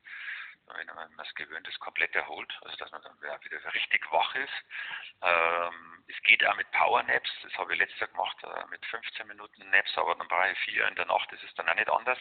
wenn 0.67 0.87
man 0.95 1.19
es 1.19 1.35
gewöhnt 1.35 1.67
ist, 1.67 1.79
komplett 1.79 2.15
erholt, 2.15 2.51
also 2.61 2.75
dass 2.77 2.91
man 2.91 3.01
dann 3.01 3.21
wieder 3.21 3.73
richtig 3.73 4.11
wach 4.11 4.35
ist. 4.35 4.53
Ähm, 5.21 6.03
es 6.07 6.21
geht 6.23 6.45
auch 6.45 6.55
mit 6.55 6.69
Power-Naps, 6.71 7.29
das 7.43 7.53
habe 7.57 7.73
ich 7.73 7.79
letztes 7.79 7.99
Jahr 7.99 8.09
gemacht, 8.09 8.37
äh, 8.43 8.65
mit 8.69 8.85
15 8.85 9.27
Minuten 9.27 9.69
Naps, 9.69 9.97
aber 9.97 10.15
dann 10.15 10.27
brauche 10.27 10.51
ich 10.51 10.59
vier 10.59 10.87
in 10.87 10.95
der 10.95 11.05
Nacht, 11.05 11.31
das 11.31 11.43
ist 11.43 11.57
dann 11.57 11.69
auch 11.69 11.75
nicht 11.75 11.89
anders. 11.89 12.19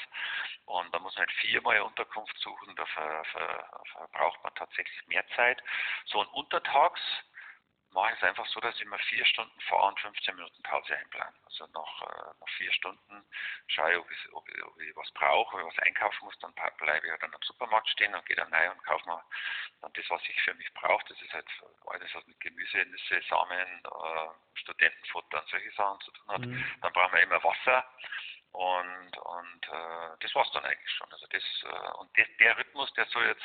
Und 0.67 0.93
da 0.95 0.99
muss 0.99 1.15
man 1.15 1.27
halt 1.27 1.37
viermal 1.39 1.81
Unterkunft 1.81 2.37
suchen, 2.39 2.75
da 2.77 2.87
ver, 2.87 3.25
ver, 3.25 3.83
verbraucht 3.93 4.43
man 4.43 4.55
tatsächlich 4.55 5.07
mehr 5.07 5.27
Zeit. 5.37 5.63
So 6.07 6.21
ein 6.21 6.29
Untertags 6.29 7.01
mache 7.93 8.13
ich 8.13 8.19
es 8.19 8.25
einfach 8.25 8.47
so, 8.47 8.61
dass 8.61 8.79
ich 8.81 8.87
mir 8.87 8.99
vier 8.99 9.25
Stunden 9.27 9.61
fahre 9.63 9.89
und 9.89 10.01
15 10.01 10.35
Minuten 10.35 10.63
Pause 10.63 10.97
einplane. 10.97 11.35
Also 11.45 11.67
nach, 11.67 12.03
äh, 12.03 12.35
nach 12.41 12.49
vier 12.57 12.73
Stunden 12.73 13.25
schaue 13.69 13.93
ich, 13.93 13.99
ob 13.99 14.11
ich, 14.11 14.33
ob 14.33 14.49
ich, 14.49 14.63
ob 14.65 14.81
ich 14.81 14.97
was 14.97 15.11
brauche, 15.13 15.57
ob 15.57 15.61
ich 15.61 15.77
was 15.77 15.85
einkaufen 15.85 16.25
muss, 16.25 16.39
dann 16.39 16.55
bleibe 16.55 17.07
ich 17.07 17.11
halt 17.11 17.23
dann 17.23 17.35
am 17.35 17.43
Supermarkt 17.43 17.89
stehen 17.89 18.15
und 18.15 18.25
gehe 18.27 18.37
dann 18.37 18.53
rein 18.53 18.71
und 18.73 18.85
kaufe 18.85 19.07
mir 19.09 19.23
dann 19.81 19.93
das, 19.93 20.05
was 20.09 20.23
ich 20.29 20.41
für 20.43 20.55
mich 20.55 20.73
brauche. 20.75 21.05
Das 21.09 21.21
ist 21.21 21.33
halt 21.33 21.47
alles, 21.87 22.15
was 22.15 22.27
mit 22.27 22.41
Gemüse, 22.41 22.79
Nüsse, 22.87 23.23
Samen, 23.29 23.83
äh, 23.85 24.59
Studentenfutter 24.59 25.41
und 25.41 25.49
solche 25.49 25.73
Sachen 25.73 26.01
zu 26.01 26.11
tun 26.13 26.29
hat. 26.29 26.41
Mhm. 26.41 26.65
Dann 26.81 26.93
brauchen 26.93 27.13
wir 27.15 27.23
immer 27.23 27.43
Wasser. 27.45 27.85
Und, 28.53 29.17
und 29.17 29.69
äh, 29.69 30.17
das 30.21 30.35
war's 30.35 30.51
dann 30.53 30.65
eigentlich 30.65 30.91
schon. 30.91 31.11
Also 31.11 31.27
das 31.29 31.43
äh, 31.65 31.93
und 31.99 32.15
der, 32.19 32.27
der 32.39 32.59
Rhythmus, 32.59 32.93
der 32.95 33.07
soll 33.07 33.27
jetzt 33.27 33.45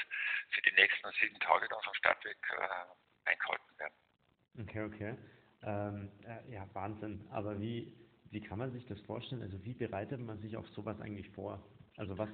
für 0.49 0.61
die 0.63 0.73
nächsten 0.73 1.09
sieben 1.13 1.39
Tage 1.39 1.67
dann 1.69 1.81
vom 1.81 1.93
Startweg 1.93 2.37
äh, 2.51 3.29
eingehalten 3.29 3.79
werden. 3.79 3.95
Okay, 4.59 4.83
okay. 4.83 5.15
Ähm, 5.63 6.09
äh, 6.23 6.53
ja, 6.53 6.67
Wahnsinn. 6.73 7.21
Aber 7.29 7.59
wie, 7.59 7.93
wie 8.31 8.41
kann 8.41 8.59
man 8.59 8.71
sich 8.71 8.85
das 8.87 8.99
vorstellen? 9.01 9.41
Also 9.41 9.63
wie 9.63 9.73
bereitet 9.73 10.19
man 10.19 10.39
sich 10.39 10.57
auf 10.57 10.67
sowas 10.69 10.99
eigentlich 11.01 11.29
vor? 11.29 11.59
Also 11.97 12.17
was, 12.17 12.29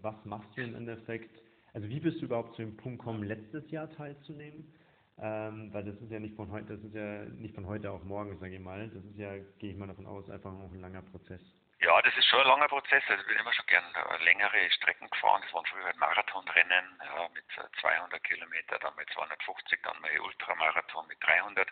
was 0.00 0.24
machst 0.24 0.56
du 0.56 0.62
im 0.62 0.74
Endeffekt? 0.74 1.30
Also 1.72 1.88
wie 1.88 2.00
bist 2.00 2.20
du 2.20 2.26
überhaupt 2.26 2.54
zu 2.56 2.62
dem 2.62 2.76
Punkt 2.76 3.00
gekommen, 3.00 3.24
letztes 3.24 3.70
Jahr 3.70 3.90
teilzunehmen? 3.90 4.72
Ähm, 5.18 5.72
weil 5.72 5.84
das 5.84 6.00
ist 6.00 6.10
ja 6.10 6.20
nicht 6.20 6.34
von 6.34 6.50
heute, 6.50 6.76
das 6.76 6.84
ist 6.84 6.94
ja 6.94 7.24
nicht 7.24 7.54
von 7.54 7.66
heute 7.66 7.90
auf 7.90 8.04
morgen, 8.04 8.38
sage 8.38 8.54
ich 8.54 8.60
mal. 8.60 8.88
Das 8.90 9.04
ist 9.04 9.18
ja, 9.18 9.36
gehe 9.58 9.70
ich 9.70 9.76
mal 9.76 9.86
davon 9.86 10.06
aus, 10.06 10.28
einfach 10.30 10.52
noch 10.52 10.72
ein 10.72 10.80
langer 10.80 11.02
Prozess. 11.02 11.40
Ja, 11.78 12.00
das 12.00 12.16
ist 12.16 12.26
schon 12.26 12.40
ein 12.40 12.46
langer 12.46 12.68
Prozess. 12.68 13.02
Also 13.08 13.20
ich 13.20 13.28
bin 13.28 13.36
immer 13.38 13.52
schon 13.52 13.66
gern 13.66 13.84
äh, 13.94 14.24
längere 14.24 14.70
Strecken 14.70 15.10
gefahren. 15.10 15.42
Das 15.42 15.52
waren 15.52 15.66
früher 15.66 15.84
halt 15.84 15.96
Marathonrennen 15.96 17.00
ja, 17.04 17.28
mit 17.34 17.44
200 17.80 18.14
äh, 18.14 18.20
Kilometer, 18.20 18.78
dann 18.78 18.94
mit 18.96 19.10
250, 19.10 19.82
dann 19.82 20.00
mal 20.00 20.18
Ultramarathon 20.20 21.06
mit 21.06 21.22
300. 21.22 21.68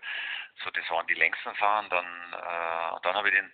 So, 0.62 0.70
das 0.70 0.88
waren 0.90 1.06
die 1.06 1.14
längsten 1.14 1.54
Sachen. 1.54 1.88
Dann, 1.88 2.32
äh, 2.32 3.00
dann 3.02 3.14
habe 3.14 3.28
ich 3.28 3.34
den 3.34 3.50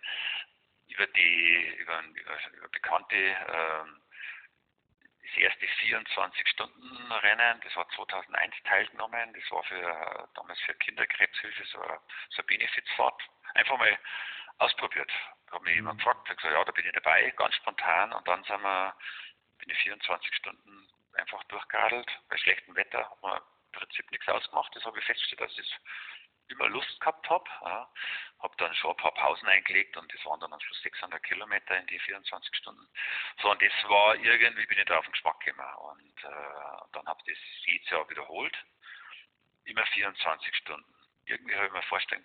über 0.89 1.07
die 1.07 1.77
über, 1.79 2.03
über, 2.03 2.39
über 2.53 2.69
bekannte 2.69 3.17
äh, 3.17 3.85
das 5.23 5.37
erste 5.37 5.67
24-Stunden-Rennen, 5.67 7.61
das 7.63 7.77
war 7.77 7.89
2001 7.91 8.55
teilgenommen. 8.65 9.33
Das 9.35 9.51
war 9.53 9.63
für 9.63 10.29
damals 10.35 10.61
für 10.63 10.75
Kinderkrebshilfe 10.75 11.65
so 11.67 11.79
so 12.31 12.39
eine 12.39 12.47
Benefizfahrt. 12.49 13.23
Einfach 13.55 13.79
mal 13.79 13.97
ausprobiert. 14.61 15.11
Da 15.47 15.57
hat 15.57 15.63
mich 15.63 15.75
jemand 15.75 15.97
mhm. 15.97 15.99
gefragt, 15.99 16.29
ich 16.31 16.37
gesagt, 16.37 16.55
ja, 16.55 16.65
da 16.65 16.73
bin 16.73 16.87
ich 16.87 16.93
dabei, 16.93 17.31
ganz 17.37 17.55
spontan. 17.57 18.13
Und 18.13 18.27
dann 18.29 18.45
sind 18.45 18.63
wir, 18.63 18.95
bin 19.59 19.71
ich 19.71 19.79
24 19.79 20.35
Stunden 20.37 20.89
einfach 21.15 21.43
durchgeradelt. 21.45 22.09
Bei 22.29 22.37
schlechtem 22.37 22.77
Wetter 22.77 23.11
hat 23.11 23.23
man 23.23 23.39
im 23.39 23.73
Prinzip 23.73 24.11
nichts 24.11 24.29
ausgemacht. 24.29 24.75
Das 24.77 24.85
habe 24.85 24.99
ich 24.99 25.05
festgestellt, 25.05 25.41
dass 25.41 25.59
ich 25.59 25.77
immer 26.49 26.69
Lust 26.69 27.01
gehabt 27.01 27.29
habe. 27.29 27.49
Ja. 27.63 27.91
Habe 28.41 28.55
dann 28.59 28.75
schon 28.75 28.91
ein 28.91 28.97
paar 28.97 29.15
Pausen 29.15 29.49
eingelegt 29.49 29.97
und 29.97 30.13
das 30.13 30.25
waren 30.25 30.41
dann 30.41 30.53
am 30.53 30.61
Schluss 30.61 30.83
600 30.83 31.23
Kilometer 31.23 31.77
in 31.77 31.87
die 31.87 31.99
24 31.99 32.55
Stunden. 32.57 32.89
So, 33.41 33.51
und 33.51 33.63
das 33.63 33.73
war 33.89 34.17
irgendwie, 34.17 34.67
bin 34.67 34.79
ich 34.79 34.85
da 34.85 34.99
auf 34.99 35.05
den 35.05 35.13
Geschmack 35.13 35.41
gekommen. 35.41 35.75
Und 35.75 36.25
äh, 36.25 36.83
dann 36.93 37.07
habe 37.07 37.21
ich 37.25 37.35
das 37.35 37.67
jedes 37.67 37.91
Jahr 37.91 38.09
wiederholt. 38.09 38.57
Immer 39.65 39.87
24 39.87 40.57
Stunden. 40.57 40.95
Irgendwie 41.27 41.55
habe 41.55 41.67
ich 41.67 41.73
mir 41.73 41.83
vorstellen 41.83 42.25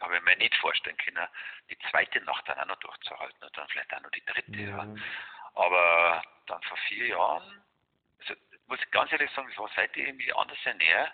habe 0.00 0.16
ich 0.16 0.22
mir 0.22 0.36
nicht 0.36 0.56
vorstellen 0.56 0.96
können, 0.96 1.26
die 1.68 1.78
zweite 1.90 2.20
Nacht 2.22 2.48
dann 2.48 2.58
auch 2.58 2.66
noch 2.66 2.78
durchzuhalten 2.80 3.42
und 3.42 3.56
dann 3.56 3.68
vielleicht 3.68 3.94
auch 3.94 4.00
noch 4.00 4.10
die 4.10 4.24
dritte. 4.24 4.60
Ja. 4.60 4.86
Aber 5.54 6.22
dann 6.46 6.62
vor 6.62 6.76
vier 6.88 7.08
Jahren, 7.08 7.62
also 8.20 8.34
muss 8.66 8.80
ich 8.80 8.90
ganz 8.90 9.12
ehrlich 9.12 9.30
sagen, 9.32 9.48
das 9.48 9.58
war 9.58 9.70
seit 9.74 9.96
ich 9.96 10.12
mich 10.14 10.34
anders 10.36 10.58
ernähre, 10.64 11.12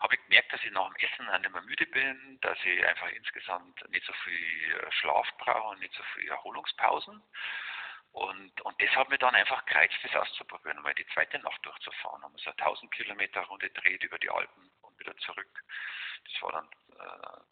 habe 0.00 0.14
ich 0.14 0.22
gemerkt, 0.24 0.52
dass 0.52 0.64
ich 0.64 0.70
nach 0.72 0.92
dem 0.92 0.96
Essen 0.96 1.28
auch 1.28 1.38
nicht 1.38 1.52
mehr 1.52 1.62
müde 1.62 1.86
bin, 1.86 2.38
dass 2.40 2.58
ich 2.64 2.86
einfach 2.86 3.08
insgesamt 3.10 3.88
nicht 3.90 4.04
so 4.04 4.12
viel 4.24 4.74
äh, 4.74 4.92
Schlaf 4.92 5.26
brauche 5.38 5.68
und 5.68 5.80
nicht 5.80 5.94
so 5.94 6.02
viel 6.14 6.28
Erholungspausen. 6.28 7.22
Und, 8.12 8.60
und 8.60 8.80
das 8.80 8.90
hat 8.94 9.08
mir 9.08 9.18
dann 9.18 9.34
einfach 9.34 9.64
gereizt, 9.66 9.96
das 10.02 10.14
auszuprobieren, 10.14 10.80
mal 10.82 10.94
die 10.94 11.06
zweite 11.08 11.38
Nacht 11.40 11.64
durchzufahren. 11.64 12.22
Und 12.22 12.32
man 12.32 12.38
so 12.38 12.50
1000 12.50 12.92
Kilometer 12.92 13.40
Runde 13.42 13.70
dreht 13.70 14.04
über 14.04 14.18
die 14.18 14.30
Alpen 14.30 14.70
wieder 14.98 15.16
zurück. 15.18 15.64
Das 16.24 16.42
war 16.42 16.52
dann 16.52 16.68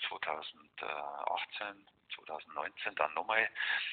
2018, 0.09 1.87
2019 2.15 2.95
dann 2.95 3.15
nochmal. 3.15 3.49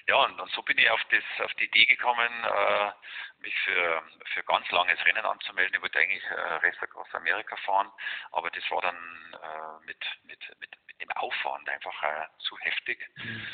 Ja, 0.07 0.15
und, 0.17 0.39
und, 0.39 0.51
so 0.51 0.61
bin 0.61 0.77
ich 0.77 0.89
auf, 0.89 1.01
das, 1.09 1.23
auf 1.45 1.53
die 1.55 1.65
Idee 1.65 1.85
gekommen, 1.85 2.29
äh, 2.43 2.91
mich 3.39 3.55
für, 3.61 4.03
für 4.33 4.43
ganz 4.43 4.69
langes 4.71 5.03
Rennen 5.05 5.25
anzumelden. 5.25 5.75
Ich 5.75 5.81
wollte 5.81 5.99
eigentlich 5.99 6.23
äh, 6.23 6.33
Race 6.33 6.81
Across 6.81 7.13
Amerika 7.13 7.55
fahren, 7.57 7.91
aber 8.31 8.49
das 8.51 8.69
war 8.71 8.81
dann 8.81 8.95
äh, 9.33 9.85
mit, 9.85 10.05
mit, 10.23 10.59
mit, 10.59 10.77
mit 10.87 11.01
dem 11.01 11.11
Aufwand 11.11 11.67
einfach 11.69 12.03
äh, 12.03 12.27
zu 12.39 12.57
heftig. 12.59 13.09
Mhm. 13.15 13.47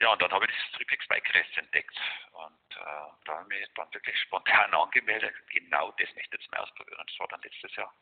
Ja, 0.00 0.12
und 0.12 0.20
dann 0.20 0.32
habe 0.32 0.44
ich 0.44 0.50
das 0.50 0.72
Triplex 0.72 1.06
Bike 1.06 1.34
Race 1.34 1.56
entdeckt 1.56 1.98
und 2.32 2.76
äh, 2.76 3.24
da 3.24 3.38
habe 3.38 3.54
ich 3.54 3.60
mich 3.60 3.68
dann 3.74 3.92
wirklich 3.94 4.18
spontan 4.22 4.74
angemeldet. 4.74 5.34
Genau 5.50 5.92
das 5.92 6.12
möchte 6.14 6.36
ich 6.36 6.42
jetzt 6.42 6.50
mal 6.52 6.60
ausprobieren. 6.60 7.04
Das 7.06 7.18
war 7.20 7.28
dann 7.28 7.40
letztes 7.42 7.74
Jahr. 7.76 7.94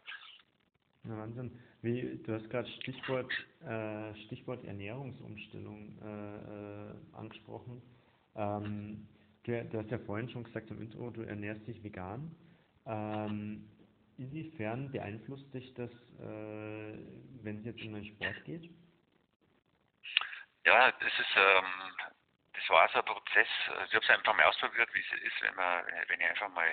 Ja, 1.05 1.17
Wahnsinn. 1.17 1.51
Wie, 1.83 2.23
du 2.23 2.35
hast 2.35 2.49
gerade 2.49 2.69
Stichwort, 2.69 3.33
äh, 3.67 4.15
Stichwort 4.27 4.65
Ernährungsumstellung 4.65 5.99
äh, 6.01 6.91
äh, 6.91 6.95
angesprochen. 7.17 7.83
Ähm, 8.37 9.09
du, 9.43 9.65
du, 9.65 9.79
hast 9.79 9.91
ja 9.91 9.99
vorhin 9.99 10.29
schon 10.29 10.45
gesagt 10.45 10.71
im 10.71 10.81
Intro, 10.81 11.11
du 11.11 11.23
ernährst 11.23 11.67
dich 11.67 11.83
vegan. 11.83 12.35
Ähm, 12.87 13.69
inwiefern 14.17 14.93
beeinflusst 14.93 15.53
dich 15.53 15.75
das, 15.75 15.91
äh, 16.21 16.99
wenn 17.43 17.59
es 17.59 17.65
jetzt 17.65 17.83
um 17.83 17.95
den 17.95 18.05
Sport 18.05 18.45
geht? 18.45 18.71
Ja, 20.65 20.93
das 20.93 21.13
ist, 21.19 21.37
ähm, 21.37 21.65
das 22.53 22.69
war 22.69 22.89
so 22.91 22.99
ein 23.01 23.05
Prozess. 23.05 23.49
Also 23.71 23.85
ich 23.87 23.95
habe 23.95 24.05
es 24.05 24.11
einfach 24.11 24.37
mal 24.37 24.47
ausprobiert, 24.47 24.89
wie 24.95 25.01
es 25.01 25.23
ist, 25.23 25.43
wenn 25.43 25.55
man, 25.57 25.85
wenn 26.07 26.21
ich 26.21 26.27
einfach 26.27 26.49
mal 26.51 26.69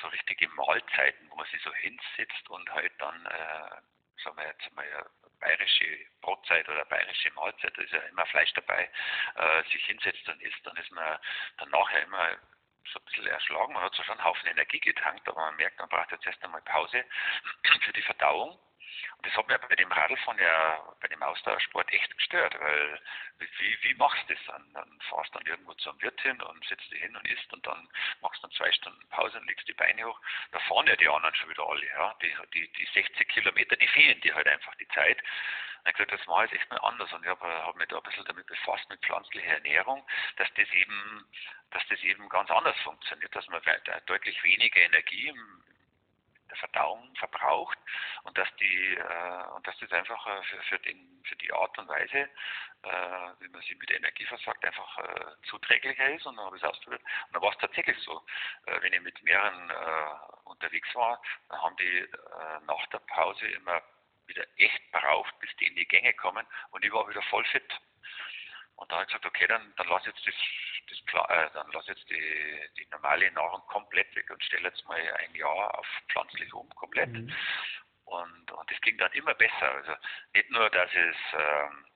so 0.00 0.08
richtige 0.08 0.48
Mahlzeiten, 0.50 1.30
wo 1.30 1.36
man 1.36 1.46
sich 1.46 1.62
so 1.62 1.72
hinsetzt 1.74 2.48
und 2.48 2.68
halt 2.70 2.92
dann, 2.98 3.26
äh, 3.26 4.22
sagen 4.22 4.36
wir 4.36 4.46
jetzt 4.46 4.72
mal, 4.74 5.10
bayerische 5.40 5.98
Brotzeit 6.20 6.68
oder 6.68 6.84
bayerische 6.86 7.32
Mahlzeit, 7.32 7.76
da 7.76 7.82
ist 7.82 7.92
ja 7.92 8.00
immer 8.00 8.26
Fleisch 8.26 8.52
dabei, 8.54 8.88
äh, 9.34 9.62
sich 9.64 9.84
hinsetzt 9.86 10.28
und 10.28 10.40
isst, 10.40 10.64
dann 10.64 10.76
ist 10.76 10.90
man 10.92 11.18
dann 11.58 11.70
nachher 11.70 12.02
immer 12.04 12.38
so 12.92 12.98
ein 12.98 13.04
bisschen 13.06 13.26
erschlagen. 13.26 13.72
Man 13.72 13.82
hat 13.82 13.94
zwar 13.94 14.04
schon 14.04 14.18
einen 14.18 14.24
Haufen 14.24 14.48
Energie 14.48 14.80
getankt, 14.80 15.28
aber 15.28 15.40
man 15.40 15.56
merkt, 15.56 15.78
man 15.78 15.88
braucht 15.88 16.10
jetzt 16.12 16.26
erst 16.26 16.42
einmal 16.44 16.62
Pause 16.62 17.04
für 17.82 17.92
die 17.92 18.02
Verdauung. 18.02 18.58
Das 19.22 19.36
hat 19.36 19.46
mir 19.46 19.58
bei 19.58 19.76
dem 19.76 19.90
Radlfahren 19.90 20.38
ja, 20.38 20.94
bei 21.00 21.08
dem 21.08 21.22
Ausdauersport 21.22 21.92
echt 21.92 22.16
gestört, 22.16 22.58
weil 22.58 23.00
wie, 23.38 23.78
wie 23.82 23.94
machst 23.94 24.28
du 24.28 24.34
das 24.34 24.44
dann? 24.46 24.72
Dann 24.74 25.00
fahrst 25.08 25.34
du 25.34 25.38
dann 25.38 25.46
irgendwo 25.46 25.74
zum 25.74 26.00
Wirt 26.02 26.20
hin 26.20 26.40
und 26.42 26.64
setzt 26.66 26.90
dich 26.90 27.00
hin 27.00 27.16
und 27.16 27.26
isst 27.28 27.52
und 27.52 27.64
dann 27.66 27.88
machst 28.20 28.42
du 28.42 28.48
dann 28.48 28.56
zwei 28.56 28.72
Stunden 28.72 29.08
Pause 29.08 29.38
und 29.38 29.46
legst 29.46 29.68
die 29.68 29.74
Beine 29.74 30.04
hoch. 30.04 30.20
Da 30.50 30.58
fahren 30.60 30.86
ja 30.86 30.96
die 30.96 31.08
anderen 31.08 31.34
schon 31.36 31.50
wieder 31.50 31.66
alle, 31.68 31.86
ja. 31.86 32.14
Die, 32.22 32.34
die, 32.54 32.72
die 32.72 32.88
60 32.94 33.28
Kilometer, 33.28 33.76
die 33.76 33.88
fehlen 33.88 34.20
dir 34.22 34.34
halt 34.34 34.48
einfach 34.48 34.74
die 34.76 34.88
Zeit. 34.88 35.22
Und 35.84 35.90
ich 35.90 35.94
gesagt, 35.94 36.12
das 36.12 36.26
mache 36.26 36.46
ich 36.46 36.52
echt 36.52 36.70
mal 36.70 36.78
anders 36.78 37.12
und 37.12 37.22
ich 37.22 37.28
habe 37.28 37.44
hab 37.44 37.76
mich 37.76 37.88
da 37.88 37.96
ein 37.96 38.02
bisschen 38.02 38.24
damit 38.24 38.46
befasst 38.46 38.88
mit 38.88 39.00
pflanzlicher 39.04 39.54
Ernährung, 39.54 40.06
dass 40.36 40.48
das 40.54 40.68
eben, 40.72 41.26
dass 41.70 41.86
das 41.88 42.00
eben 42.00 42.28
ganz 42.28 42.50
anders 42.50 42.78
funktioniert, 42.80 43.34
dass 43.34 43.48
man 43.48 43.60
deutlich 44.06 44.42
weniger 44.44 44.80
Energie 44.80 45.28
im, 45.28 45.64
der 46.52 46.58
Verdauung 46.58 47.14
verbraucht 47.16 47.78
und 48.24 48.36
dass 48.36 48.48
die 48.56 48.94
äh, 48.94 49.44
und 49.54 49.66
dass 49.66 49.78
das 49.78 49.90
einfach 49.92 50.26
äh, 50.26 50.42
für, 50.42 50.62
für, 50.62 50.78
den, 50.80 51.22
für 51.24 51.36
die 51.36 51.52
Art 51.52 51.76
und 51.78 51.88
Weise, 51.88 52.18
äh, 52.18 52.88
wie 53.40 53.48
man 53.48 53.62
sie 53.62 53.74
mit 53.76 53.90
Energie 53.90 54.26
versorgt, 54.26 54.64
einfach 54.64 54.98
äh, 54.98 55.34
zuträglicher 55.48 56.10
ist 56.10 56.26
und 56.26 56.36
dann 56.36 56.44
habe 56.44 56.56
ich 56.56 56.62
es 56.62 56.68
ausprobiert. 56.68 57.02
Und 57.02 57.34
dann 57.34 57.42
war 57.42 57.52
es 57.52 57.58
tatsächlich 57.58 57.98
so, 58.00 58.22
äh, 58.66 58.82
wenn 58.82 58.92
ich 58.92 59.00
mit 59.00 59.22
mehreren 59.22 59.70
äh, 59.70 60.48
unterwegs 60.48 60.94
war, 60.94 61.20
dann 61.48 61.62
haben 61.62 61.76
die 61.76 62.06
nach 62.66 62.86
der 62.88 62.98
Pause 62.98 63.46
immer 63.48 63.80
wieder 64.26 64.44
echt 64.56 64.92
braucht, 64.92 65.38
bis 65.40 65.50
die 65.56 65.66
in 65.66 65.74
die 65.74 65.86
Gänge 65.86 66.12
kommen 66.14 66.46
und 66.70 66.84
ich 66.84 66.92
war 66.92 67.08
wieder 67.08 67.22
voll 67.22 67.44
fit. 67.46 67.80
Und 68.82 68.90
da 68.90 68.96
habe 68.96 69.04
ich 69.04 69.08
gesagt, 69.10 69.26
okay, 69.26 69.46
dann, 69.46 69.72
dann 69.76 69.86
lass 69.86 70.04
jetzt 70.06 70.26
das, 70.26 70.34
das 70.90 71.30
äh, 71.30 71.50
dann 71.54 71.70
lass 71.72 71.86
jetzt 71.86 72.10
die, 72.10 72.68
die 72.76 72.88
normale 72.90 73.30
Nahrung 73.30 73.62
komplett 73.68 74.12
weg 74.16 74.28
und 74.28 74.42
stelle 74.42 74.70
jetzt 74.70 74.84
mal 74.88 75.00
ein 75.18 75.34
Jahr 75.36 75.78
auf 75.78 75.86
pflanzlich 76.08 76.52
um, 76.52 76.68
komplett. 76.70 77.10
Mhm. 77.10 77.32
Und, 78.06 78.50
und 78.50 78.70
das 78.70 78.80
ging 78.80 78.98
dann 78.98 79.12
immer 79.12 79.34
besser. 79.34 79.70
Also 79.70 79.92
nicht 80.34 80.50
nur, 80.50 80.68
dass 80.70 80.90
es 80.90 81.16
ähm, 81.38 81.86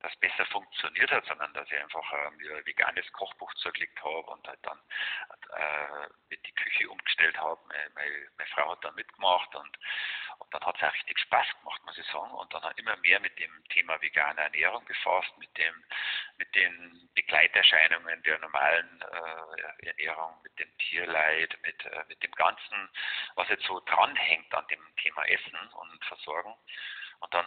das 0.00 0.14
besser 0.16 0.46
funktioniert 0.46 1.10
hat, 1.10 1.26
sondern 1.26 1.52
dass 1.54 1.70
ich 1.70 1.78
einfach 1.78 2.12
äh, 2.12 2.30
mir 2.32 2.56
ein 2.56 2.66
veganes 2.66 3.10
Kochbuch 3.12 3.52
zugelegt 3.54 3.98
habe 4.02 4.30
und 4.30 4.46
halt 4.46 4.58
dann 4.62 4.78
äh, 5.56 6.08
mit 6.30 6.46
die 6.46 6.54
Küche 6.54 6.88
umgestellt 6.88 7.36
habe. 7.36 7.60
Meine, 7.68 7.90
meine, 7.94 8.28
meine, 8.36 8.50
Frau 8.50 8.70
hat 8.70 8.84
dann 8.84 8.94
mitgemacht 8.94 9.54
und, 9.56 9.78
und 10.38 10.54
dann 10.54 10.64
hat 10.64 10.76
es 10.76 10.82
auch 10.82 10.94
richtig 10.94 11.18
Spaß 11.18 11.46
gemacht, 11.60 11.84
muss 11.84 11.98
ich 11.98 12.06
sagen. 12.06 12.30
Und 12.30 12.52
dann 12.54 12.62
hat 12.62 12.78
immer 12.78 12.96
mehr 12.98 13.18
mit 13.20 13.38
dem 13.38 13.64
Thema 13.70 14.00
vegane 14.00 14.40
Ernährung 14.40 14.84
befasst, 14.84 15.36
mit 15.38 15.56
dem, 15.58 15.84
mit 16.36 16.54
den 16.54 17.10
Begleiterscheinungen 17.14 18.22
der 18.22 18.38
normalen 18.38 19.02
äh, 19.02 19.86
Ernährung, 19.86 20.40
mit 20.42 20.56
dem 20.60 20.78
Tierleid, 20.78 21.58
mit, 21.62 21.84
äh, 21.86 22.04
mit 22.08 22.22
dem 22.22 22.32
Ganzen, 22.32 22.88
was 23.34 23.48
jetzt 23.48 23.64
so 23.64 23.80
dranhängt 23.80 24.54
an 24.54 24.66
dem 24.68 24.96
Thema 24.96 25.24
Essen 25.24 25.58
und 25.72 26.04
Versorgung. 26.04 26.56
Und 27.20 27.34
dann 27.34 27.46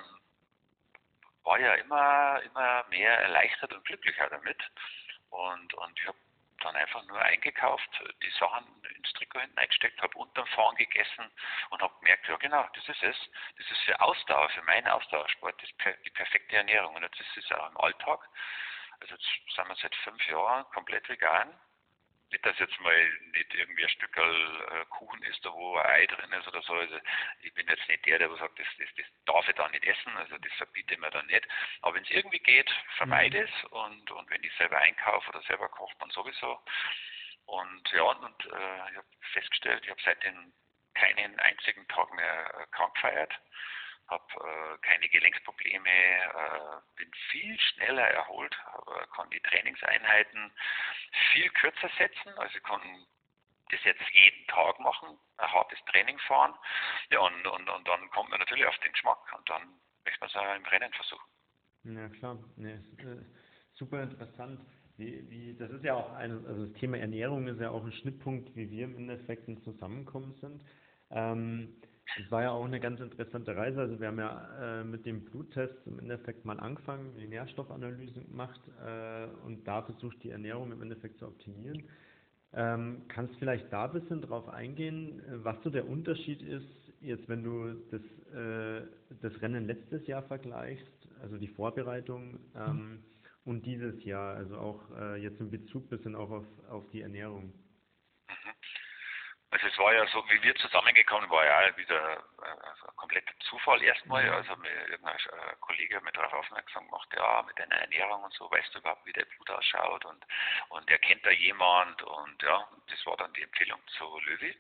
war 1.43 1.60
ja 1.60 1.74
immer, 1.75 2.41
immer 2.43 2.86
mehr 2.89 3.17
erleichtert 3.17 3.74
und 3.74 3.86
glücklicher 3.86 4.29
damit. 4.29 4.57
Und, 5.29 5.74
und 5.74 6.00
ich 6.00 6.07
habe 6.07 6.17
dann 6.62 6.75
einfach 6.75 7.03
nur 7.05 7.19
eingekauft, 7.19 7.89
die 8.21 8.29
Sachen 8.39 8.65
ins 8.95 9.12
Trikot 9.13 9.39
hinten 9.39 9.57
eingesteckt, 9.57 10.01
habe 10.01 10.17
unterm 10.17 10.45
Fahren 10.48 10.75
gegessen 10.75 11.31
und 11.71 11.81
habe 11.81 11.93
gemerkt, 12.00 12.27
ja 12.27 12.36
genau, 12.38 12.67
das 12.75 12.88
ist 12.88 13.03
es. 13.03 13.17
Das 13.57 13.71
ist 13.71 13.81
für 13.86 14.00
Ausdauer, 14.00 14.50
für 14.50 14.62
meinen 14.63 14.88
Ausdauersport, 14.88 15.55
das 15.62 15.69
ist 15.69 16.05
die 16.05 16.12
perfekte 16.12 16.57
Ernährung. 16.57 16.95
Und 16.95 17.03
jetzt 17.03 17.19
ist 17.19 17.38
es 17.38 17.51
auch 17.51 17.69
im 17.69 17.77
Alltag. 17.77 18.19
Also 19.00 19.15
jetzt 19.15 19.55
sind 19.55 19.67
wir 19.67 19.75
seit 19.75 19.95
fünf 19.95 20.25
Jahren 20.27 20.65
komplett 20.71 21.10
vegan 21.10 21.60
nicht, 22.31 22.45
dass 22.45 22.57
jetzt 22.59 22.79
mal 22.79 23.09
nicht 23.33 23.53
irgendwie 23.53 23.83
ein 23.83 23.89
Stück 23.89 24.15
äh, 24.17 24.85
Kuchen 24.89 25.21
ist, 25.23 25.43
da 25.45 25.51
wo 25.51 25.75
ein 25.77 25.85
Ei 25.85 26.05
drin 26.07 26.31
ist 26.33 26.47
oder 26.47 26.61
so. 26.61 26.73
Also 26.73 27.00
ich 27.41 27.53
bin 27.53 27.67
jetzt 27.67 27.88
nicht 27.88 28.05
der, 28.05 28.19
der 28.19 28.35
sagt, 28.38 28.59
das, 28.59 28.67
das, 28.77 28.88
das 28.95 29.05
darf 29.25 29.47
ich 29.47 29.55
da 29.55 29.67
nicht 29.69 29.85
essen, 29.85 30.15
also 30.17 30.38
das 30.38 30.53
verbiete 30.53 30.93
ich 30.93 31.00
mir 31.00 31.11
dann 31.11 31.25
nicht. 31.27 31.47
Aber 31.81 31.95
wenn 31.95 32.03
es 32.03 32.11
irgendwie 32.11 32.39
geht, 32.39 32.69
vermeide 32.97 33.39
mhm. 33.39 33.45
es 33.45 33.63
und, 33.71 34.11
und 34.11 34.29
wenn 34.29 34.43
ich 34.43 34.53
selber 34.55 34.77
einkaufe 34.77 35.29
oder 35.29 35.41
selber 35.43 35.69
koche, 35.69 35.95
dann 36.00 36.09
sowieso. 36.11 36.59
Und 37.45 37.91
ja, 37.91 38.03
und 38.03 38.45
äh, 38.45 38.91
ich 38.91 38.97
habe 38.97 39.07
festgestellt, 39.33 39.83
ich 39.83 39.89
habe 39.89 40.01
seitdem 40.03 40.53
keinen 40.93 41.39
einzigen 41.39 41.88
Tag 41.88 42.13
mehr 42.13 42.53
äh, 42.59 42.67
krank 42.71 42.93
gefeiert 42.95 43.33
habe 44.11 44.23
äh, 44.35 44.77
keine 44.81 45.09
Gelenksprobleme, 45.09 45.89
äh, 45.89 46.97
bin 46.97 47.11
viel 47.31 47.59
schneller 47.59 48.07
erholt, 48.07 48.55
äh, 48.87 49.07
kann 49.15 49.29
die 49.31 49.39
Trainingseinheiten 49.39 50.51
viel 51.31 51.49
kürzer 51.51 51.89
setzen, 51.97 52.37
also 52.37 52.59
kann 52.59 52.81
das 53.71 53.83
jetzt 53.85 54.03
jeden 54.11 54.47
Tag 54.47 54.79
machen, 54.79 55.17
ein 55.37 55.51
hartes 55.51 55.79
Training 55.85 56.19
fahren. 56.19 56.53
Ja, 57.09 57.19
und, 57.19 57.47
und, 57.47 57.69
und 57.69 57.87
dann 57.87 58.09
kommt 58.11 58.29
man 58.29 58.39
natürlich 58.39 58.65
auf 58.65 58.77
den 58.79 58.91
Geschmack 58.91 59.19
und 59.37 59.49
dann 59.49 59.63
möchte 60.03 60.19
man 60.19 60.29
es 60.29 60.35
auch 60.35 60.55
im 60.55 60.65
Rennen 60.65 60.93
versuchen. 60.93 61.25
Ja 61.83 62.09
klar, 62.09 62.37
nee, 62.57 62.73
äh, 62.73 63.23
super 63.73 64.03
interessant. 64.03 64.59
Wie, 64.97 65.27
wie, 65.29 65.55
das 65.57 65.71
ist 65.71 65.83
ja 65.83 65.95
auch 65.95 66.13
ein, 66.13 66.45
also 66.45 66.65
das 66.67 66.79
Thema 66.79 66.97
Ernährung 66.97 67.47
ist 67.47 67.59
ja 67.59 67.71
auch 67.71 67.83
ein 67.83 67.93
Schnittpunkt, 67.93 68.55
wie 68.55 68.69
wir 68.69 68.85
im 68.85 68.97
Endeffekt 68.97 69.47
Zusammenkommen 69.63 70.35
sind. 70.35 70.63
Ähm, 71.09 71.81
das 72.17 72.29
war 72.31 72.43
ja 72.43 72.51
auch 72.51 72.65
eine 72.65 72.79
ganz 72.79 72.99
interessante 72.99 73.55
Reise. 73.55 73.79
Also 73.81 73.99
wir 73.99 74.07
haben 74.07 74.19
ja 74.19 74.81
äh, 74.81 74.83
mit 74.83 75.05
dem 75.05 75.23
Bluttest 75.25 75.75
im 75.85 75.99
Endeffekt 75.99 76.45
mal 76.45 76.59
angefangen, 76.59 77.15
die 77.17 77.27
Nährstoffanalyse 77.27 78.21
gemacht 78.21 78.59
äh, 78.85 79.27
und 79.45 79.65
da 79.67 79.81
versucht, 79.83 80.21
die 80.23 80.31
Ernährung 80.31 80.71
im 80.71 80.81
Endeffekt 80.81 81.19
zu 81.19 81.27
optimieren. 81.27 81.83
Ähm, 82.53 83.03
kannst 83.07 83.35
vielleicht 83.37 83.71
da 83.71 83.85
ein 83.85 83.93
bisschen 83.93 84.21
drauf 84.21 84.49
eingehen, 84.49 85.21
was 85.43 85.55
so 85.63 85.69
der 85.69 85.87
Unterschied 85.87 86.41
ist, 86.41 86.93
jetzt 86.99 87.29
wenn 87.29 87.43
du 87.43 87.75
das, 87.91 88.01
äh, 88.33 88.87
das 89.21 89.41
Rennen 89.41 89.65
letztes 89.67 90.05
Jahr 90.05 90.23
vergleichst, 90.23 91.07
also 91.21 91.37
die 91.37 91.47
Vorbereitung 91.47 92.39
ähm, 92.55 93.03
und 93.45 93.65
dieses 93.65 94.03
Jahr, 94.03 94.35
also 94.35 94.57
auch 94.57 94.81
äh, 94.97 95.21
jetzt 95.21 95.39
in 95.39 95.49
Bezug 95.49 95.89
bisschen 95.89 96.15
auch 96.15 96.29
auf, 96.29 96.45
auf 96.69 96.89
die 96.89 97.01
Ernährung? 97.01 97.53
Also 99.51 99.67
es 99.67 99.77
war 99.77 99.93
ja 99.93 100.08
so, 100.08 100.24
wie 100.29 100.41
wir 100.41 100.55
zusammengekommen, 100.55 101.29
war 101.29 101.46
ja 101.46 101.75
wieder 101.75 102.24
äh, 102.41 102.88
ein 102.88 102.96
kompletter 102.96 103.34
Zufall 103.41 103.84
erstmal. 103.84 104.24
Mhm. 104.24 104.34
Also 104.34 104.55
mir 104.55 104.88
irgendein 104.88 105.15
äh, 105.17 105.55
Kollege 105.60 105.98
hat 105.98 106.03
mir 106.03 106.12
darauf 106.13 106.34
aufmerksam 106.34 106.86
gemacht, 106.86 107.10
ja, 107.13 107.43
mit 107.43 107.60
deiner 107.60 107.75
Ernährung 107.75 108.24
und 108.24 108.34
so, 108.34 108.50
weißt 108.50 108.74
du 108.74 108.79
überhaupt, 108.79 109.05
wie 109.05 109.12
der 109.12 109.25
Blut 109.25 109.50
ausschaut 109.50 110.05
und, 110.05 110.25
und 110.70 110.89
er 110.89 111.00
kennt 111.00 111.25
da 111.25 111.31
jemand 111.31 112.01
und 112.01 112.41
ja, 112.41 112.65
das 112.89 113.05
war 113.05 113.17
dann 113.17 113.34
die 113.34 113.43
Empfehlung 113.43 113.79
zu 113.98 114.20
Löwy. 114.20 114.58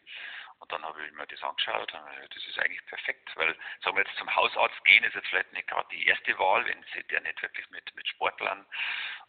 Und 0.61 0.71
dann 0.71 0.85
habe 0.85 1.03
ich 1.03 1.11
mir 1.13 1.25
das 1.25 1.41
angeschaut 1.41 1.91
und 1.91 2.35
das 2.35 2.45
ist 2.45 2.59
eigentlich 2.59 2.85
perfekt, 2.85 3.35
weil 3.35 3.57
sagen 3.83 3.97
wir 3.97 4.03
jetzt 4.03 4.15
zum 4.17 4.33
Hausarzt 4.33 4.83
gehen 4.85 5.03
ist 5.03 5.15
jetzt 5.15 5.27
vielleicht 5.27 5.51
nicht 5.53 5.67
gerade 5.67 5.87
die 5.89 6.05
erste 6.05 6.37
Wahl, 6.37 6.63
wenn 6.65 6.83
sich 6.93 7.05
der 7.07 7.19
nicht 7.21 7.41
wirklich 7.41 7.67
mit, 7.71 7.93
mit 7.95 8.07
Sportlern 8.07 8.63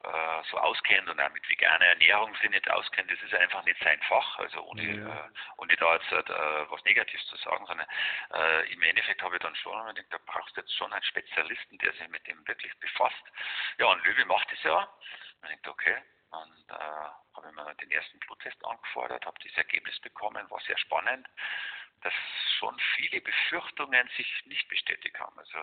äh, 0.05 0.43
so 0.51 0.59
auskennt 0.59 1.09
und 1.09 1.19
auch 1.19 1.33
mit 1.33 1.49
veganer 1.49 1.87
Ernährung 1.87 2.37
sich 2.37 2.51
nicht 2.51 2.71
auskennt, 2.71 3.11
das 3.11 3.19
ist 3.23 3.35
einfach 3.35 3.65
nicht 3.65 3.83
sein 3.83 3.99
Fach, 4.03 4.39
also 4.41 4.61
ohne, 4.63 4.83
ja. 4.83 5.09
äh, 5.09 5.31
ohne 5.57 5.75
da 5.77 5.95
jetzt 5.95 6.13
äh, 6.13 6.71
was 6.71 6.85
Negatives 6.85 7.27
zu 7.29 7.37
sagen, 7.37 7.65
sondern 7.65 7.87
äh, 8.35 8.71
im 8.71 8.83
Endeffekt 8.83 9.23
habe 9.23 9.37
ich 9.37 9.43
dann 9.43 9.57
schon 9.57 9.87
gedacht, 9.87 10.07
da 10.11 10.19
brauchst 10.27 10.55
du 10.55 10.61
jetzt 10.61 10.77
schon 10.77 10.93
einen 10.93 11.03
Spezialisten, 11.05 11.79
der 11.79 11.93
sich 11.95 12.09
mit 12.09 12.27
dem 12.27 12.47
wirklich 12.47 12.79
befasst. 12.79 13.25
Ja, 13.79 13.87
und 13.87 14.05
Löwe 14.05 14.27
macht 14.27 14.53
es 14.53 14.63
ja. 14.65 14.81
Und 15.41 15.45
ich 15.45 15.49
denke, 15.49 15.71
okay, 15.71 15.97
und 16.33 16.71
äh, 16.71 17.09
habe 17.37 17.49
ich 17.49 17.55
mir 17.55 17.62
den 17.77 17.91
ersten 17.91 18.19
Bluttest 18.21 18.65
angefordert, 18.65 19.25
habe 19.27 19.39
das 19.43 19.57
Ergebnis 19.57 19.99
bekommen, 20.01 20.49
war 20.51 20.61
sehr 20.61 20.79
spannend, 20.79 21.29
dass 22.03 22.15
schon 22.59 22.79
viele 22.97 23.21
Befürchtungen 23.21 24.09
sich 24.17 24.47
nicht 24.47 24.69
bestätigt 24.69 25.19
haben. 25.19 25.39
Also 25.39 25.59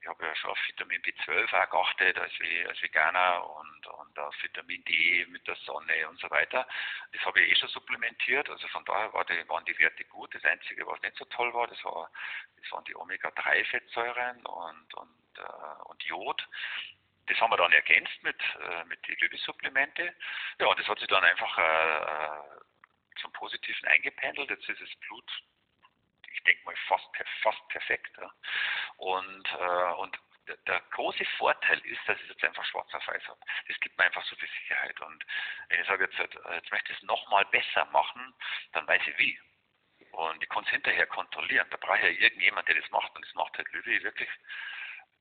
ich 0.00 0.08
habe 0.08 0.24
ja 0.24 0.36
schon 0.36 0.50
auf 0.50 0.58
Vitamin 0.68 1.02
B12 1.02 1.52
auch 1.52 1.70
geachtet 1.70 2.18
als, 2.18 2.32
als 2.68 2.82
Veganer 2.82 3.44
und, 3.56 3.86
und 3.86 4.18
auf 4.18 4.34
Vitamin 4.42 4.84
D 4.84 5.26
mit 5.26 5.46
der 5.48 5.56
Sonne 5.56 6.08
und 6.08 6.20
so 6.20 6.30
weiter. 6.30 6.66
Das 7.12 7.24
habe 7.24 7.40
ich 7.40 7.50
eh 7.50 7.56
schon 7.56 7.68
supplementiert, 7.70 8.48
also 8.48 8.68
von 8.68 8.84
daher 8.84 9.12
war 9.12 9.24
die, 9.24 9.48
waren 9.48 9.64
die 9.64 9.78
Werte 9.78 10.04
gut. 10.04 10.32
Das 10.34 10.44
Einzige, 10.44 10.86
was 10.86 11.00
nicht 11.02 11.16
so 11.16 11.24
toll 11.24 11.52
war, 11.54 11.66
das, 11.66 11.82
war, 11.84 12.10
das 12.62 12.70
waren 12.70 12.84
die 12.84 12.94
Omega-3-Fettsäuren 12.94 14.46
und, 14.46 14.94
und, 14.94 15.38
äh, 15.38 15.82
und 15.86 16.02
Jod. 16.04 16.46
Das 17.26 17.40
haben 17.40 17.50
wir 17.50 17.56
dann 17.56 17.72
ergänzt 17.72 18.22
mit, 18.22 18.40
äh, 18.60 18.84
mit 18.84 19.06
die 19.06 19.14
Löwe-Supplemente. 19.14 20.14
Ja, 20.60 20.66
und 20.66 20.78
das 20.78 20.86
hat 20.86 20.98
sich 20.98 21.08
dann 21.08 21.24
einfach 21.24 21.58
äh, 21.58 21.98
äh, 21.98 23.20
zum 23.20 23.32
Positiven 23.32 23.88
eingependelt. 23.88 24.50
Jetzt 24.50 24.68
ist 24.68 24.80
das 24.80 24.94
Blut, 25.00 25.42
ich 26.32 26.42
denke 26.44 26.64
mal, 26.64 26.76
fast, 26.88 27.08
fast 27.42 27.68
perfekt. 27.68 28.16
Ja. 28.18 28.30
Und, 28.98 29.48
äh, 29.52 29.92
und 29.94 30.18
der 30.66 30.80
große 30.92 31.24
Vorteil 31.38 31.78
ist, 31.80 32.00
dass 32.06 32.20
ich 32.20 32.28
jetzt 32.28 32.44
einfach 32.44 32.64
schwarz 32.66 32.92
auf 32.94 33.06
weiß 33.06 33.26
habe. 33.26 33.40
Das 33.66 33.80
gibt 33.80 33.98
mir 33.98 34.04
einfach 34.04 34.24
so 34.26 34.36
viel 34.36 34.48
Sicherheit. 34.60 35.00
Und 35.00 35.26
wenn 35.68 35.80
ich 35.80 35.86
sage, 35.86 36.04
jetzt, 36.04 36.18
äh, 36.18 36.54
jetzt 36.54 36.70
möchte 36.70 36.92
ich 36.92 36.98
es 36.98 37.04
nochmal 37.04 37.44
besser 37.46 37.84
machen, 37.86 38.34
dann 38.72 38.86
weiß 38.86 39.02
ich 39.06 39.18
wie. 39.18 39.40
Und 40.12 40.42
ich 40.42 40.48
kann 40.48 40.64
es 40.64 40.70
hinterher 40.70 41.06
kontrollieren. 41.06 41.66
Da 41.70 41.76
brauche 41.76 41.98
ich 41.98 42.04
ja 42.04 42.26
irgendjemand, 42.26 42.68
der 42.68 42.80
das 42.80 42.90
macht. 42.90 43.14
Und 43.16 43.24
das 43.26 43.34
macht 43.34 43.56
halt 43.58 43.70
Löwe 43.72 44.02
wirklich 44.02 44.30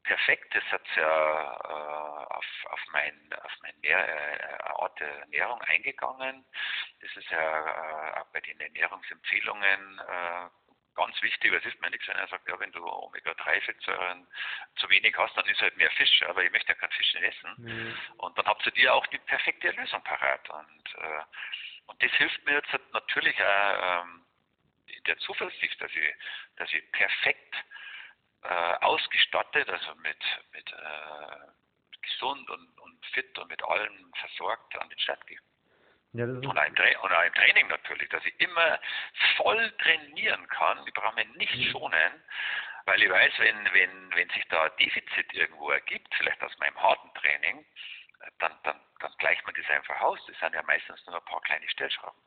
perfekt. 0.05 0.55
Das 0.55 0.63
hat 0.71 0.87
ja 0.95 1.53
äh, 1.63 2.33
auf, 2.33 2.45
auf 2.65 2.79
mein, 2.91 3.29
auf 3.43 3.51
mein 3.61 3.75
Nähr, 3.81 4.07
äh, 4.07 4.63
Art 4.63 4.99
der 4.99 5.19
Ernährung 5.19 5.61
eingegangen. 5.61 6.45
Das 7.01 7.15
ist 7.15 7.29
ja 7.29 7.39
äh, 7.39 8.19
auch 8.19 8.27
bei 8.27 8.41
den 8.41 8.59
Ernährungsempfehlungen 8.59 9.99
äh, 9.99 10.49
ganz 10.95 11.21
wichtig, 11.21 11.53
es 11.53 11.65
ist 11.65 11.79
mir 11.81 11.89
nichts, 11.89 12.07
wenn 12.07 12.17
er 12.17 12.27
sagt, 12.27 12.47
ja, 12.47 12.59
wenn 12.59 12.71
du 12.71 12.85
Omega-3-Fettsäuren 12.85 14.27
zu 14.77 14.89
wenig 14.89 15.15
hast, 15.17 15.35
dann 15.37 15.45
ist 15.45 15.61
halt 15.61 15.75
mehr 15.77 15.91
Fisch, 15.91 16.23
aber 16.23 16.43
ich 16.43 16.51
möchte 16.51 16.69
ja 16.69 16.75
keinen 16.75 16.91
Fisch 16.91 17.15
essen. 17.15 17.53
Mhm. 17.57 17.97
Und 18.17 18.37
dann 18.37 18.45
habt 18.45 18.65
ihr 18.65 18.71
dir 18.71 18.93
auch 18.93 19.05
die 19.07 19.19
perfekte 19.19 19.71
Lösung 19.71 20.01
parat. 20.03 20.49
Und, 20.49 20.95
äh, 20.95 21.23
und 21.87 22.01
das 22.01 22.11
hilft 22.13 22.45
mir 22.45 22.53
jetzt 22.53 22.71
natürlich 22.93 23.35
auch 23.43 24.03
ähm, 24.03 24.25
in 24.87 25.03
der 25.03 25.17
Zuversicht, 25.17 25.79
dass 25.81 25.91
ich, 25.91 26.15
dass 26.55 26.71
ich 26.73 26.91
perfekt 26.91 27.55
äh, 28.49 28.85
ausgestattet, 28.85 29.69
also 29.69 29.95
mit, 29.95 30.17
mit 30.53 30.71
äh, 30.71 32.01
gesund 32.01 32.49
und, 32.49 32.79
und 32.79 33.05
fit 33.07 33.37
und 33.39 33.49
mit 33.49 33.63
allem 33.63 34.13
versorgt 34.19 34.77
an 34.79 34.89
den 34.89 34.99
Start 34.99 35.25
gehe. 35.27 35.39
Ja, 36.13 36.25
und, 36.25 36.45
auch 36.45 36.65
im 36.65 36.73
und 37.01 37.11
auch 37.11 37.25
im 37.25 37.33
Training 37.33 37.67
natürlich, 37.67 38.07
dass 38.09 38.25
ich 38.25 38.39
immer 38.39 38.79
voll 39.35 39.71
trainieren 39.79 40.47
kann. 40.47 40.77
Ich 40.87 40.93
brauche 40.93 41.15
mich 41.15 41.27
nicht 41.35 41.55
mhm. 41.55 41.71
schonen, 41.71 42.23
weil 42.85 43.01
ich 43.03 43.09
weiß, 43.09 43.33
wenn, 43.39 43.57
wenn, 43.73 44.15
wenn 44.15 44.29
sich 44.29 44.45
da 44.49 44.63
ein 44.63 44.71
Defizit 44.79 45.33
irgendwo 45.33 45.71
ergibt, 45.71 46.13
vielleicht 46.15 46.41
aus 46.41 46.57
meinem 46.59 46.81
harten 46.81 47.13
Training, 47.15 47.65
dann, 48.39 48.53
dann, 48.63 48.79
dann 48.99 49.11
gleicht 49.17 49.45
man 49.45 49.55
das 49.55 49.69
einfach 49.69 49.99
aus. 50.01 50.19
Das 50.27 50.39
sind 50.39 50.53
ja 50.53 50.63
meistens 50.63 51.05
nur 51.05 51.17
ein 51.17 51.25
paar 51.25 51.41
kleine 51.41 51.67
Stellschrauben. 51.69 52.19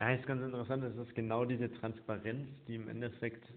Ja, 0.00 0.10
ist 0.10 0.26
ganz 0.26 0.42
interessant. 0.42 0.84
Das 0.84 0.94
ist 0.94 1.14
genau 1.14 1.44
diese 1.44 1.72
Transparenz, 1.80 2.48
die 2.66 2.76
im 2.76 2.88
Endeffekt 2.88 3.48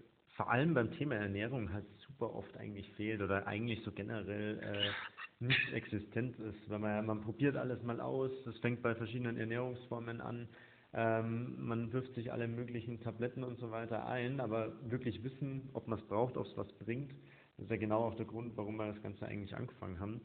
vor 0.42 0.50
allem 0.50 0.74
beim 0.74 0.90
Thema 0.98 1.14
Ernährung 1.14 1.72
halt 1.72 1.84
super 2.04 2.34
oft 2.34 2.56
eigentlich 2.56 2.90
fehlt 2.94 3.22
oder 3.22 3.46
eigentlich 3.46 3.80
so 3.84 3.92
generell 3.92 4.58
äh, 4.58 5.44
nicht 5.44 5.72
existent 5.72 6.36
ist. 6.40 6.68
Weil 6.68 6.80
man, 6.80 7.06
man 7.06 7.20
probiert 7.20 7.56
alles 7.56 7.80
mal 7.84 8.00
aus, 8.00 8.32
das 8.44 8.58
fängt 8.58 8.82
bei 8.82 8.92
verschiedenen 8.96 9.36
Ernährungsformen 9.36 10.20
an, 10.20 10.48
ähm, 10.94 11.54
man 11.64 11.92
wirft 11.92 12.12
sich 12.14 12.32
alle 12.32 12.48
möglichen 12.48 13.00
Tabletten 13.00 13.44
und 13.44 13.60
so 13.60 13.70
weiter 13.70 14.08
ein, 14.08 14.40
aber 14.40 14.72
wirklich 14.90 15.22
wissen, 15.22 15.70
ob 15.74 15.86
man 15.86 16.00
es 16.00 16.04
braucht, 16.06 16.36
ob 16.36 16.46
es 16.46 16.56
was 16.56 16.72
bringt, 16.72 17.12
das 17.56 17.66
ist 17.66 17.70
ja 17.70 17.76
genau 17.76 18.00
auch 18.00 18.16
der 18.16 18.26
Grund, 18.26 18.56
warum 18.56 18.76
wir 18.78 18.92
das 18.92 19.00
Ganze 19.00 19.26
eigentlich 19.26 19.54
angefangen 19.54 20.00
haben. 20.00 20.20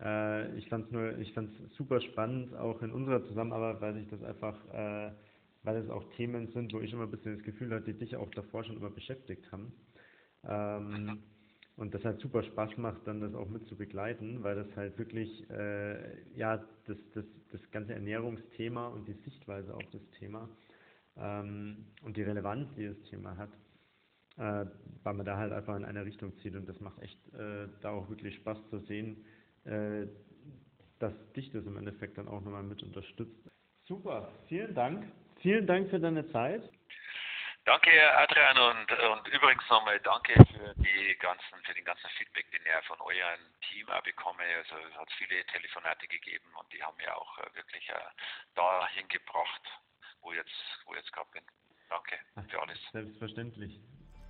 Äh, 0.00 0.56
ich 0.58 0.68
fand 0.68 0.92
es 0.92 1.76
super 1.76 2.00
spannend, 2.00 2.54
auch 2.54 2.82
in 2.82 2.92
unserer 2.92 3.24
Zusammenarbeit, 3.24 3.80
weil 3.80 3.94
sich 3.94 4.08
das 4.10 4.22
einfach 4.22 4.56
äh, 4.72 5.10
weil 5.66 5.78
es 5.78 5.90
auch 5.90 6.04
Themen 6.16 6.46
sind, 6.52 6.72
wo 6.72 6.80
ich 6.80 6.92
immer 6.92 7.02
ein 7.02 7.10
bisschen 7.10 7.36
das 7.36 7.44
Gefühl 7.44 7.74
hatte, 7.74 7.92
die 7.92 7.98
dich 7.98 8.14
auch 8.16 8.30
davor 8.30 8.62
schon 8.62 8.76
immer 8.76 8.88
beschäftigt 8.88 9.50
haben. 9.50 9.72
Ähm, 10.44 11.22
und 11.76 11.92
das 11.92 12.04
halt 12.04 12.20
super 12.20 12.44
Spaß 12.44 12.78
macht, 12.78 13.06
dann 13.06 13.20
das 13.20 13.34
auch 13.34 13.48
mit 13.48 13.66
zu 13.66 13.76
begleiten, 13.76 14.44
weil 14.44 14.54
das 14.54 14.76
halt 14.76 14.96
wirklich, 14.96 15.50
äh, 15.50 16.22
ja, 16.36 16.64
das, 16.86 16.96
das, 17.14 17.24
das 17.50 17.60
ganze 17.72 17.94
Ernährungsthema 17.94 18.86
und 18.86 19.08
die 19.08 19.16
Sichtweise 19.24 19.74
auf 19.74 19.82
das 19.90 20.00
Thema 20.18 20.48
ähm, 21.16 21.84
und 22.04 22.16
die 22.16 22.22
Relevanz, 22.22 22.68
die 22.76 22.86
das 22.86 23.02
Thema 23.10 23.36
hat, 23.36 23.50
äh, 24.38 24.70
weil 25.02 25.14
man 25.14 25.26
da 25.26 25.36
halt 25.36 25.52
einfach 25.52 25.76
in 25.76 25.84
eine 25.84 26.04
Richtung 26.04 26.32
zieht 26.38 26.54
und 26.54 26.68
das 26.68 26.80
macht 26.80 27.02
echt 27.02 27.18
äh, 27.34 27.66
da 27.82 27.90
auch 27.90 28.08
wirklich 28.08 28.36
Spaß 28.36 28.58
zu 28.70 28.78
sehen, 28.86 29.24
äh, 29.64 30.06
dass 31.00 31.12
dich 31.34 31.50
das 31.50 31.66
im 31.66 31.76
Endeffekt 31.76 32.16
dann 32.18 32.28
auch 32.28 32.40
nochmal 32.40 32.62
mit 32.62 32.82
unterstützt. 32.84 33.50
Super, 33.84 34.32
vielen 34.48 34.74
Dank. 34.74 35.04
Vielen 35.40 35.66
Dank 35.66 35.90
für 35.90 36.00
deine 36.00 36.30
Zeit. 36.32 36.62
Danke, 37.66 37.90
Adrian, 38.16 38.58
und, 38.58 38.92
und 38.92 39.28
übrigens 39.28 39.68
nochmal 39.68 39.98
danke 40.00 40.34
für 40.34 40.72
die 40.76 41.16
ganzen, 41.18 41.58
für 41.64 41.74
den 41.74 41.84
ganzen 41.84 42.08
Feedback, 42.16 42.48
den 42.52 42.60
ich 42.62 42.86
von 42.86 43.00
eurem 43.00 43.40
Team 43.68 43.88
auch 43.90 44.02
bekomme. 44.02 44.44
Also 44.58 44.76
es 44.88 44.96
hat 44.96 45.10
viele 45.18 45.44
Telefonate 45.46 46.06
gegeben 46.06 46.46
und 46.60 46.72
die 46.72 46.80
haben 46.80 46.96
mir 46.96 47.16
auch 47.16 47.38
äh, 47.38 47.54
wirklich 47.56 47.88
äh, 47.88 47.94
dahin 48.54 49.08
gebracht, 49.08 49.62
wo 50.20 50.32
jetzt, 50.32 50.54
wo 50.84 50.92
ich 50.92 51.00
jetzt 51.00 51.12
gerade 51.12 51.30
bin. 51.32 51.42
Danke 51.88 52.18
für 52.48 52.62
alles. 52.62 52.78
Selbstverständlich. 52.92 53.80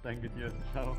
Danke 0.02 0.30
dir. 0.30 0.50
Ciao. 0.72 0.96